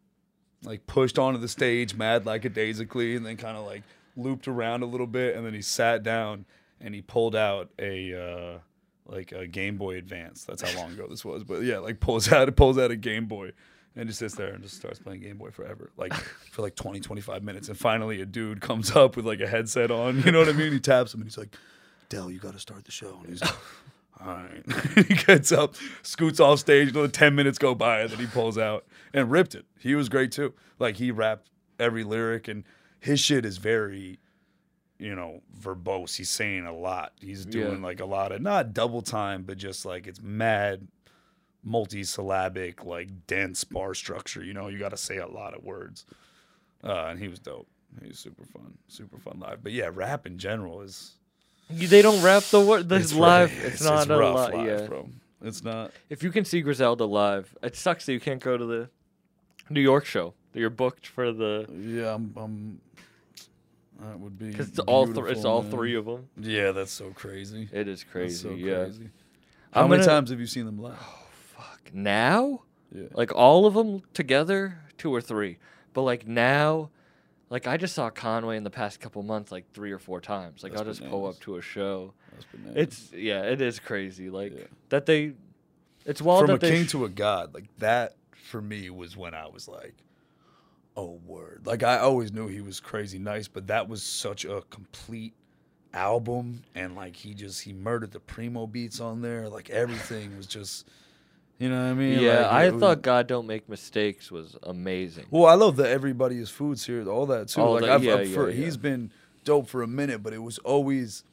[0.62, 3.82] like pushed onto the stage, mad like a daisically, and then kind of like
[4.16, 6.44] looped around a little bit, and then he sat down
[6.80, 8.58] and he pulled out a uh,
[9.06, 10.44] like a Game Boy Advance.
[10.44, 13.26] That's how long ago this was, but yeah, like pulls out pulls out a Game
[13.26, 13.52] Boy.
[13.96, 16.98] And just sits there and just starts playing Game Boy forever, like for like 20,
[16.98, 17.68] 25 minutes.
[17.68, 20.20] And finally, a dude comes up with like a headset on.
[20.22, 20.72] You know what I mean?
[20.72, 21.56] He taps him and he's like,
[22.08, 23.20] Dell, you got to start the show.
[23.20, 23.54] And he's like,
[24.20, 24.64] all right.
[25.06, 26.90] he gets up, scoots off stage.
[26.90, 29.64] Another 10 minutes go by, and then he pulls out and ripped it.
[29.78, 30.54] He was great too.
[30.78, 32.64] Like, he rapped every lyric, and
[33.00, 34.18] his shit is very,
[34.98, 36.16] you know, verbose.
[36.16, 37.12] He's saying a lot.
[37.20, 37.86] He's doing Yeah.
[37.86, 40.86] like a lot of, not double time, but just like it's mad
[41.62, 44.42] multi-syllabic, like dense bar structure.
[44.44, 46.04] You know, you got to say a lot of words.
[46.82, 47.66] Uh, and he was dope.
[48.02, 49.62] He was super fun, super fun live.
[49.62, 51.12] But yeah, rap in general is
[51.70, 52.88] They don't rap the word.
[52.88, 53.50] This it's live.
[53.50, 53.64] rough.
[53.64, 54.54] It's, not a rough lot.
[54.54, 54.86] live, yeah.
[54.86, 55.08] bro.
[55.42, 55.92] It's not.
[56.10, 58.88] If you can see Griselda live, it sucks that you can't go to the
[59.70, 60.34] New York show.
[60.52, 62.32] that You're booked for the Yeah, I'm.
[62.36, 62.80] I'm
[64.08, 65.70] that would be because it's all th- it's all man.
[65.70, 66.28] three of them.
[66.38, 67.68] Yeah, that's so crazy.
[67.72, 68.36] It is crazy.
[68.48, 68.84] so yeah.
[68.84, 69.10] crazy.
[69.72, 70.98] How I'm many gonna- times have you seen them live?
[71.00, 71.26] Oh
[71.56, 71.90] fuck.
[71.92, 72.62] Now,
[72.94, 73.04] Yeah.
[73.12, 75.58] like all of them together, two or three.
[75.92, 76.90] But like now,
[77.50, 80.62] like I just saw Conway in the past couple months, like three or four times.
[80.62, 82.14] Like That's I'll just pull up to a show.
[82.74, 84.30] It's yeah, it is crazy.
[84.30, 84.64] Like Yeah.
[84.90, 85.32] that they.
[86.06, 87.54] It's wild from that a king sh- to a god.
[87.54, 89.94] Like that for me was when I was like,
[90.96, 91.62] oh word.
[91.64, 95.34] Like I always knew he was crazy nice, but that was such a complete
[95.92, 99.48] album, and like he just he murdered the primo beats on there.
[99.48, 100.88] Like everything was just,
[101.58, 102.18] you know what I mean?
[102.20, 105.26] Yeah, Like, I was- thought God Don't Make Mistakes was amazing.
[105.30, 107.60] Well, I love the everybody is food series, all that too.
[107.60, 108.64] All like that- I've, yeah, I've- for, yeah, yeah.
[108.64, 109.10] he's been
[109.44, 111.24] dope for a minute, but it was always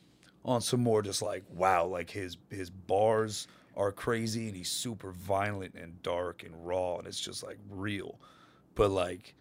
[0.44, 3.48] on some more just like wow, like his his bars
[3.78, 8.20] are crazy and he's super violent and dark and raw and it's just like real,
[8.76, 9.34] but like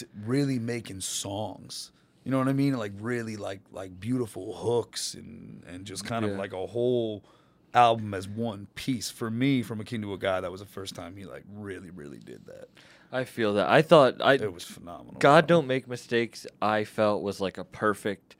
[0.00, 1.92] t- really making songs.
[2.24, 2.76] You know what I mean?
[2.76, 7.24] Like really like like beautiful hooks and and just kind of like a whole
[7.72, 9.10] album as one piece.
[9.10, 11.44] For me, from a king to a guy, that was the first time he like
[11.52, 12.68] really really did that.
[13.12, 13.68] I feel that.
[13.68, 15.16] I thought I It was phenomenal.
[15.18, 15.46] God.
[15.46, 18.36] Don't Make Mistakes, I felt was like a perfect.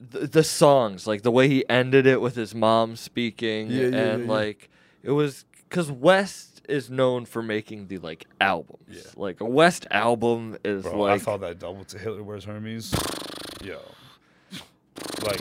[0.00, 3.84] The, the songs, like the way he ended it with his mom speaking, Yeah, yeah,
[3.86, 4.32] and yeah, yeah.
[4.32, 4.70] like
[5.02, 8.82] it was because West is known for making the like albums.
[8.88, 9.02] Yeah.
[9.16, 12.94] Like a West album is Bro, like I thought that double to Hitler Wears Hermes,
[13.64, 13.80] yo,
[15.24, 15.40] like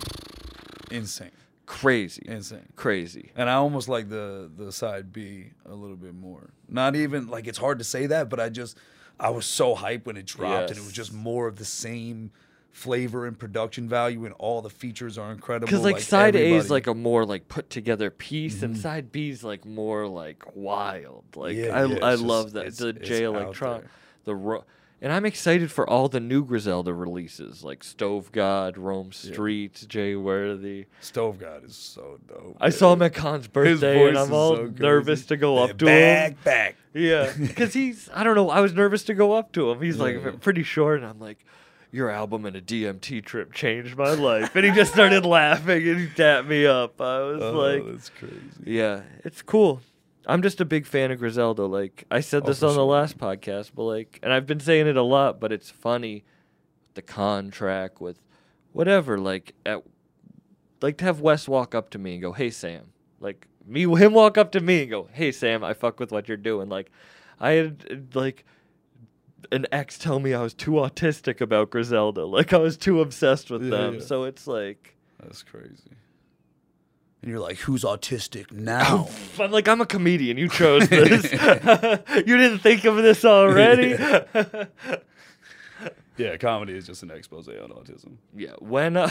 [0.90, 1.32] insane,
[1.66, 2.70] crazy, insane.
[2.76, 3.32] crazy.
[3.36, 6.50] And I almost like the the side B a little bit more.
[6.68, 8.78] Not even like it's hard to say that, but I just
[9.20, 12.32] I was so hyped when it dropped, and it was just more of the same
[12.78, 15.66] flavor and production value, and all the features are incredible.
[15.66, 18.82] Because like, side A is like a more like put together piece, and mm-hmm.
[18.82, 21.24] side B is like more like wild.
[21.36, 23.90] Like Yeah, I yeah, I it's love that the J Electron,
[24.26, 24.64] the ro-
[25.02, 30.16] And I'm excited for all the new Griselda releases, like Stove God, Rome Streetz, Jay
[30.16, 30.86] Worthy.
[31.02, 32.58] Stove God is so dope.
[32.62, 35.86] I saw him at Khan's birthday, and I'm all so nervous to go up to
[35.86, 36.38] back, him.
[36.44, 36.76] back.
[36.94, 38.52] Yeah, because he's I don't know.
[38.52, 39.82] I was nervous to go up to him.
[39.82, 41.44] He's like pretty short, and I'm like,
[41.92, 46.00] "Your album and a DMT trip changed my life." And he just started laughing and
[46.00, 47.00] he tapped me up.
[47.02, 48.36] I was Oh, like, that's crazy.
[48.66, 49.82] "Yeah, it's cool."
[50.30, 51.66] I'm just a big fan of Griselda.
[51.66, 52.86] Like I said Oh, this for on the sure.
[52.86, 56.24] last podcast, but like, and I've been saying it a lot, but it's funny.
[56.96, 58.20] The contract with
[58.74, 59.84] whatever, like at
[60.82, 64.14] like to have Wes walk up to me and go, "Hey Sam," like me, him
[64.14, 66.92] walk up to me and go, "Hey Sam, I fuck with what you're doing." Like,
[67.40, 68.44] I had like
[69.52, 73.50] an ex tell me I was too autistic about Griselda, like I was too obsessed
[73.52, 73.94] with Yeah, them.
[73.96, 74.00] yeah.
[74.02, 75.92] So it's like That's crazy.
[77.22, 79.10] And you're like, who's autistic now?
[79.40, 80.38] I'm like I'm a comedian.
[80.38, 81.24] You chose this.
[81.34, 83.96] you didn't think of this already.
[86.18, 88.18] Yeah, comedy is just an expose on autism.
[88.36, 88.54] Yeah.
[88.60, 88.98] When?
[88.98, 89.08] Uh,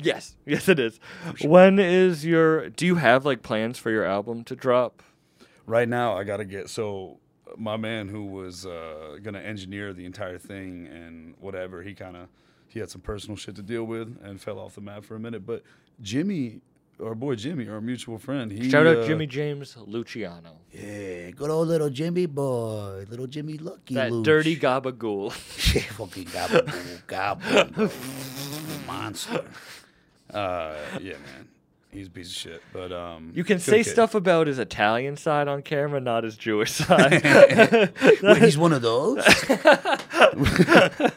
[0.00, 0.36] yes.
[0.46, 1.00] Yes, it is.
[1.42, 2.70] When is your?
[2.70, 5.02] Do you have like plans for your album to drop?
[5.66, 7.18] Right now, I gotta get so
[7.56, 12.28] my man who was uh, gonna engineer the entire thing and whatever he kind of
[12.68, 15.18] he had some personal shit to deal with and fell off the map for a
[15.18, 15.46] minute.
[15.46, 15.62] But
[16.02, 16.60] Jimmy,
[17.02, 20.56] our boy Jimmy, our mutual friend, he Shout out uh, Jimmy James Luciano.
[20.72, 23.94] yeah, good old little Jimmy boy, little Jimmy Lucky.
[23.94, 24.24] That Luch.
[24.24, 25.32] dirty gabagool.
[25.74, 26.62] Yeah, fucking gobble
[27.06, 27.90] gobble
[28.86, 29.44] monster.
[30.32, 31.48] Uh, yeah, man,
[31.90, 32.62] he's a piece of shit.
[32.72, 36.72] But um, You can say stuff about his Italian side on camera, not his Jewish
[36.86, 37.22] side.
[38.22, 39.18] Wait, he's one of those.
[39.58, 41.08] Uh,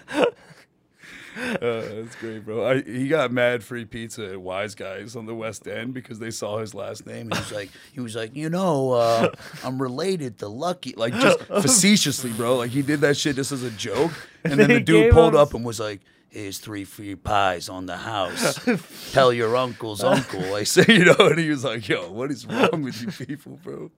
[1.61, 2.65] that's great, bro.
[2.67, 6.29] I, he got mad free pizza at Wise Guys on the West End because they
[6.29, 7.29] saw his last name.
[7.31, 9.29] He was like, he was like, you know, uh,
[9.63, 10.93] I'm related to Lucky.
[10.97, 12.57] Like, just facetiously, bro.
[12.57, 14.11] Like he did that shit just as a joke,
[14.43, 16.01] and then the he dude gave pulled him- up and and was like,
[16.31, 18.59] here's three free pies on the house.
[19.11, 20.55] Tell your uncle's uncle.
[20.55, 23.59] I say, you know, and he was like, "Yo, what is wrong with you people,
[23.63, 23.91] bro?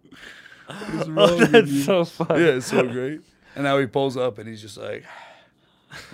[0.68, 2.42] What is wrong oh, with that's you?" so funny.
[2.44, 3.22] yeah, it's so great.
[3.56, 5.06] And now he pulls up and he's just like,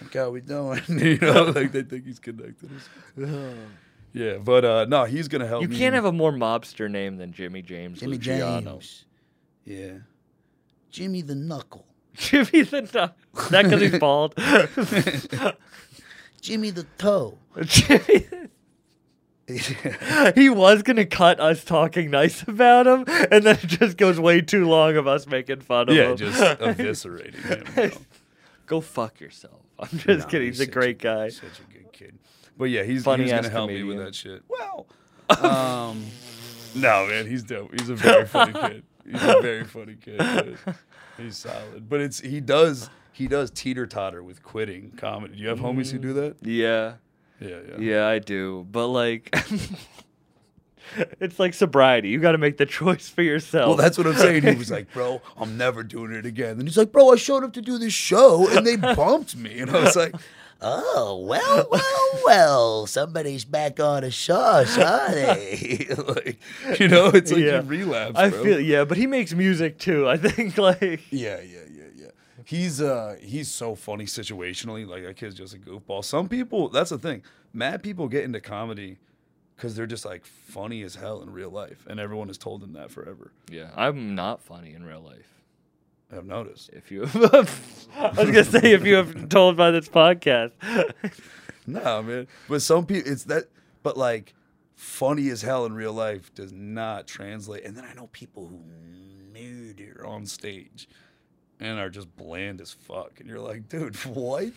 [0.02, 2.70] "What how we doing?" you know, like they think he's connected.
[4.14, 5.78] yeah, but uh, no, he's gonna help You me.
[5.78, 8.74] can't have a more mobster name than Jimmy James Jimmy Luciano.
[8.74, 9.06] James.
[9.66, 9.94] Yeah.
[10.92, 11.86] Jimmy the Knuckle.
[12.16, 13.16] Jimmy the Nut.
[13.52, 14.34] That because he's bald.
[16.50, 17.38] Jimmy the Toe.
[17.64, 18.26] Jimmy.
[20.36, 24.42] he was gonna cut us talking nice about him, and then it just goes way
[24.42, 26.18] too long of us making fun of yeah, him.
[26.18, 27.92] just eviscerating him.
[27.92, 27.92] you.
[28.66, 29.62] Go fuck yourself.
[29.80, 30.48] I'm just Nah, kidding.
[30.48, 31.30] He's a such great guy.
[31.30, 32.18] Such a good kid.
[32.58, 34.44] But yeah, he's, Funny he's ass gonna help me with that shit.
[34.48, 34.88] Well,
[35.30, 36.04] um,
[36.76, 37.72] no, man, he's dope.
[37.80, 38.84] He's a very funny kid.
[39.06, 40.18] He's a very funny kid.
[40.20, 40.58] man.
[41.18, 41.90] He's solid.
[41.90, 42.90] But it's he does
[43.20, 45.36] he does teeter totter with quitting comedy.
[45.36, 46.04] Do you have homies who mm.
[46.04, 46.38] do that?
[46.42, 46.94] Yeah,
[47.42, 47.78] Yeah, yeah.
[47.78, 48.66] yeah, I do.
[48.72, 49.36] But like,
[51.20, 52.08] it's like sobriety.
[52.08, 53.68] You got to make the choice for yourself.
[53.68, 54.44] Well, that's what I'm saying.
[54.44, 57.44] He was like, "Bro, I'm never doing it again." And he's like, "Bro, I showed
[57.44, 60.16] up to do this show and they bumped me." And I was like,
[60.62, 62.88] Oh, well, well, well.
[62.88, 65.88] Somebody's back on a sauce, are they?
[66.08, 66.40] like,
[66.80, 67.62] you know, it's like Yeah.
[67.62, 68.18] you relapse.
[68.18, 70.08] I feel yeah, but he makes music too.
[70.08, 71.79] I think like yeah, yeah, yeah.
[72.46, 74.88] He's uh he's so funny situationally.
[74.88, 76.04] Like that kid's just a goofball.
[76.04, 77.24] Some people that's the thing.
[77.54, 78.98] Mad people get into comedy
[79.56, 82.74] because they're just like funny as hell in real life, and everyone has told them
[82.74, 83.32] that forever.
[83.52, 85.34] yeah, I'm not funny in real life.
[86.12, 86.70] I've noticed.
[86.74, 90.52] If you, have, I was gonna say if you have told by this podcast.
[91.68, 92.28] Nah, man.
[92.48, 93.44] But some people, it's that.
[93.84, 94.34] But like,
[94.76, 97.64] funny as hell in real life does not translate.
[97.64, 98.60] And then I know people who
[99.32, 100.90] murder on stage
[101.60, 104.52] and are just bland as fuck, and you're like, dude, what?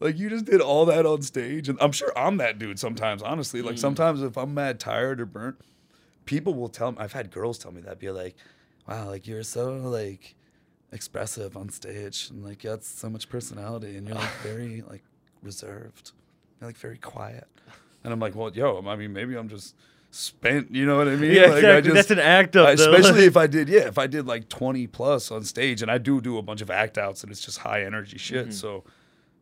[0.00, 3.22] Like you just did all that on stage, and I'm sure I'm that dude sometimes.
[3.22, 3.80] Honestly, like mm.
[3.80, 5.60] sometimes if I'm mad, tired, or burnt,
[6.24, 6.98] people will tell me.
[6.98, 8.34] I've had girls tell me that, be like,
[8.88, 10.34] "Wow, like you're so like
[10.90, 15.04] expressive on stage, and like you got so much personality, and you're like very like
[15.40, 16.10] reserved,
[16.60, 17.46] you're like very quiet."
[18.02, 19.76] And I'm like, "Well, yo, I mean, maybe I'm just
[20.12, 20.72] spent.
[20.74, 21.32] You know what I mean?
[21.32, 21.82] Yeah, like, I exactly.
[21.92, 24.48] just- That's an act of I- especially if I did, yeah, if I did like
[24.48, 27.44] 20 plus on stage, and I do do a bunch of act outs, and it's
[27.44, 28.42] just high energy shit.
[28.48, 28.52] Mm-hmm.
[28.52, 28.84] So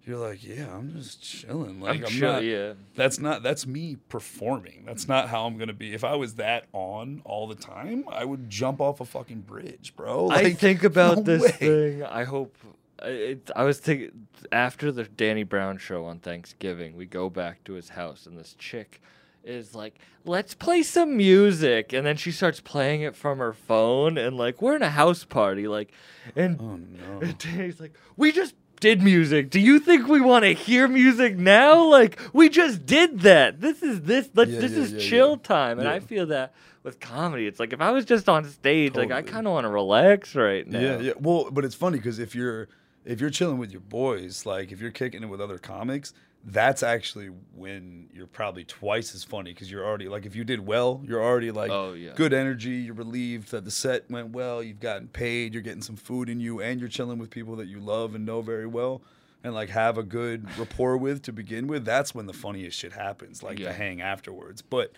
[0.04, 1.80] you're like, yeah, I'm just chilling.
[1.80, 2.44] Like I'm I'm, chill- not.
[2.44, 2.72] yeah.
[2.94, 3.42] That's not.
[3.42, 4.84] That's me performing.
[4.86, 5.92] That's not how I'm gonna be.
[5.92, 9.92] If I was that on all the time, I would jump off a fucking bridge,
[9.96, 10.30] bro.
[10.30, 11.50] I think about no this way.
[11.50, 12.02] thing.
[12.04, 12.56] I hope.
[13.02, 17.72] It, I was thinking after the Danny Brown show on Thanksgiving, we go back to
[17.72, 19.00] his house, and this chick
[19.44, 24.18] is like, "Let's play some music," and then she starts playing it from her phone,
[24.18, 25.92] and like we're in a house party, like,
[26.36, 27.20] and Oh no.
[27.22, 29.50] and Danny's like, "We just did music.
[29.50, 31.84] Do you think we want to hear music now?
[31.84, 33.60] Like we just did that.
[33.60, 34.30] This is this.
[34.34, 37.46] Let's, Yeah, this yeah, is yeah, chill time, and I feel that with comedy.
[37.46, 40.34] It's like if I was just on stage, like I kind of want to relax
[40.34, 40.80] right now.
[40.80, 41.12] Yeah, yeah.
[41.18, 42.68] Well, but it's funny because if you're
[43.04, 46.12] if you're chilling with your boys, like if you're kicking it with other comics,
[46.44, 50.64] that's actually when you're probably twice as funny because you're already like if you did
[50.66, 52.12] well, you're already like Oh, yeah.
[52.16, 52.70] good energy.
[52.76, 54.62] You're relieved that the set went well.
[54.62, 55.52] You've gotten paid.
[55.52, 58.24] You're getting some food in you, and you're chilling with people that you love and
[58.24, 59.02] know very well.
[59.44, 62.92] And like have a good rapport with to begin with, that's when the funniest shit
[62.92, 63.68] happens, like Yeah.
[63.68, 64.60] the hang afterwards.
[64.62, 64.92] But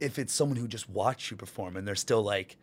[0.00, 2.56] if it's someone who just watched you perform and they're still like,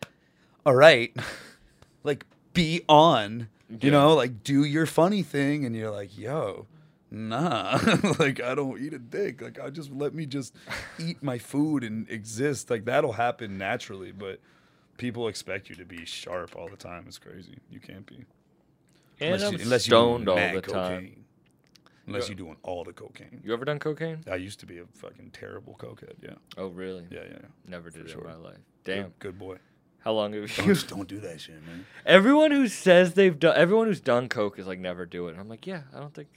[0.66, 1.14] all right,
[2.04, 3.48] like be on,
[3.80, 6.66] you know, like do your funny thing, and you're like, yo,
[7.10, 7.78] nah,
[8.18, 10.54] like I don't eat a dick, like I just let me just
[10.98, 14.40] eat my food and exist, like that'll happen naturally, but
[14.96, 17.04] people expect you to be sharp all the time.
[17.06, 17.58] It's crazy.
[17.70, 18.24] You can't be
[19.20, 20.94] And unless, I'm you, unless you're doing stoned all mad the time.
[20.94, 21.24] cocaine.
[22.06, 23.40] Unless you're doing all the cocaine.
[23.44, 24.24] You ever done cocaine?
[24.28, 26.14] I used to be a fucking terrible cokehead.
[26.20, 27.06] Yeah, Oh, really?
[27.08, 27.28] yeah, yeah.
[27.40, 27.46] yeah.
[27.68, 28.22] Never did it sure.
[28.22, 28.58] in my life.
[28.84, 29.02] Damn.
[29.04, 29.58] Good, good boy.
[30.00, 30.64] How long have you?
[30.74, 31.86] Don't, don't do that shit, man.
[32.06, 35.32] Everyone who says they've done, everyone who's done coke is like never do it.
[35.32, 36.28] And I'm like, yeah, I don't think.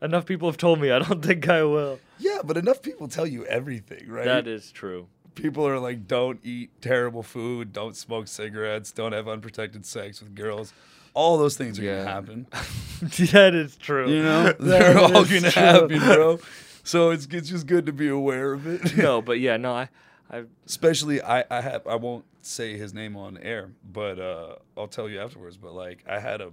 [0.00, 1.98] Enough people have told me I don't think I will.
[2.18, 4.24] Yeah, but enough people tell you everything, right?
[4.24, 5.08] That is true.
[5.34, 10.34] people are like, don't eat terrible food, don't smoke cigarettes, don't have unprotected sex with
[10.34, 10.72] girls.
[11.14, 11.98] All those things are Yeah.
[12.04, 12.46] gonna happen.
[13.32, 14.08] that is true.
[14.10, 15.62] You know, they're all gonna true.
[15.62, 16.38] happen, bro.
[16.84, 18.96] So it's it's just good to be aware of it.
[18.96, 19.88] no, but yeah, no, I,
[20.30, 24.86] I, Especially, I I have I won't say his name on air, but uh, I'll
[24.88, 25.56] tell you afterwards.
[25.56, 26.50] But like, I had a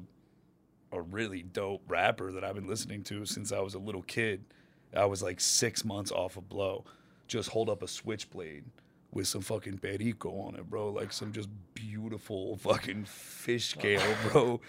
[0.95, 4.43] a really dope rapper that I've been listening to since I was a little kid.
[4.95, 6.85] I was like six months off of blow.
[7.27, 8.63] Just hold up a switchblade
[9.11, 10.89] with some fucking perico on it, bro.
[10.89, 13.79] Like some just beautiful fucking fish oh.
[13.79, 14.61] scale, bro.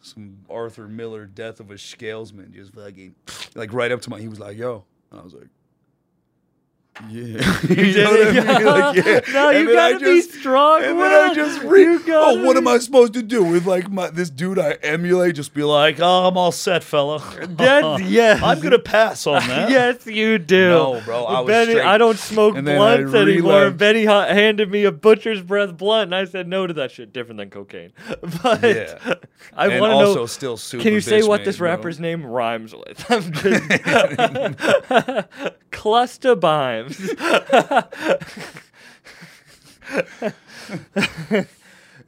[0.00, 3.14] Some Arthur Miller death of a scalesman, just fucking
[3.54, 4.20] like right up to my.
[4.20, 5.48] He was like, "Yo," and I was like.
[7.10, 8.64] Yeah, you know what I mean?
[8.64, 9.20] Like, yeah.
[9.34, 10.82] No, and you gotta be just- strong.
[10.82, 11.62] and then I just.
[11.62, 15.34] You Oh, what am I supposed to do with like my this dude I emulate?
[15.34, 17.22] Just be like, oh, I'm all set, fella.
[17.48, 18.42] That's yes.
[18.42, 19.68] I'm gonna pass on that.
[19.70, 20.70] yes, you do.
[20.70, 23.70] No, bro, I was Benny, straight- I don't smoke And then I blunts anymore.
[23.72, 27.12] Benny handed me a butcher's breath blunt, and I said no to that shit.
[27.12, 27.92] Different than cocaine.
[28.42, 29.14] But Yeah.
[29.54, 30.26] I want to also know.
[30.26, 30.82] still super.
[30.82, 31.68] Can you say what this bro.
[31.70, 33.04] rapper's name rhymes with?
[33.10, 35.06] I'm just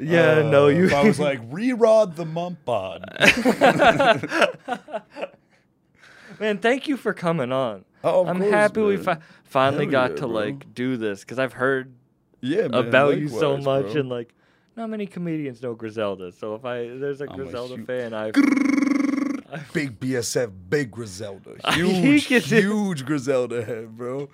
[0.00, 0.84] Yeah, no, Uh, you.
[0.84, 3.02] If I was like re-rod the mump bod.
[6.38, 7.84] Man, thank you for coming on.
[8.04, 10.36] Oh, I'm course, happy we fi- finally Hell got yeah, to bro.
[10.36, 11.92] like do this because I've heard
[12.40, 14.00] Yeah, man, about you so much bro.
[14.02, 14.32] and like
[14.76, 16.30] not many comedians know Griselda.
[16.30, 18.30] So if I there's a I'm Griselda fan, I
[19.72, 24.28] big BSF, big Griselda, huge, huge Griselda head, bro.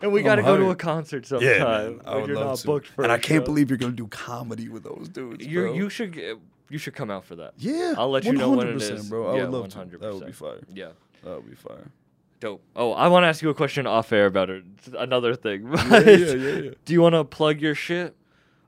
[0.00, 1.48] and we got to go to a concert sometime.
[1.48, 2.66] Yeah, I would you're love not to.
[2.66, 3.46] booked for and I can't show.
[3.46, 5.72] believe you're gonna do comedy with those dudes, you bro.
[5.74, 6.34] you should g-
[6.68, 7.54] you should come out for that.
[7.58, 9.30] Yeah, I'll let you know when it is, 100%, bro.
[9.32, 10.00] I yeah, would love 100%.
[10.00, 10.60] That would be fire.
[10.72, 10.90] Yeah.
[11.24, 11.90] That would be fire.
[12.38, 12.62] Dope.
[12.74, 14.64] Oh, I want to ask you a question off air about it.
[14.96, 15.70] Another thing.
[15.72, 16.70] Yeah, yeah, yeah, yeah.
[16.86, 18.16] Do you want to plug your shit?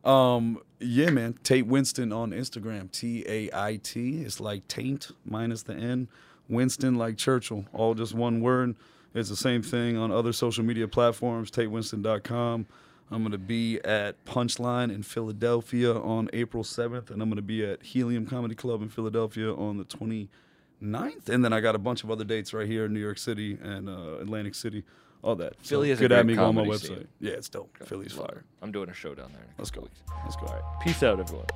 [0.05, 1.39] Um, yeah, man.
[1.43, 2.91] Tait Winston on Instagram.
[2.91, 4.22] T A I T.
[4.22, 6.09] It's like taint minus the N.
[6.49, 7.64] Winston like Churchill.
[7.72, 8.76] All just one word.
[9.14, 11.51] It's the same thing on other social media platforms.
[11.51, 12.66] TaitWinston.com.
[13.11, 17.83] I'm gonna be at Punchline in Philadelphia on April 7th, and I'm gonna be at
[17.83, 21.28] Helium Comedy Club in Philadelphia on the 29th.
[21.28, 23.59] And then I got a bunch of other dates right here in New York City
[23.62, 24.83] and uh, Atlantic City.
[25.22, 25.54] All that.
[25.60, 26.86] Philly so is a good great at me go on my website.
[26.88, 27.08] scene.
[27.20, 27.76] Yeah, it's dope.
[27.84, 28.44] Philly's fire.
[28.60, 29.46] I'm doing a show down there.
[29.56, 29.82] Let's go.
[29.82, 30.00] weeks.
[30.24, 30.46] Let's go.
[30.46, 30.80] All right.
[30.80, 31.46] Peace out, everyone.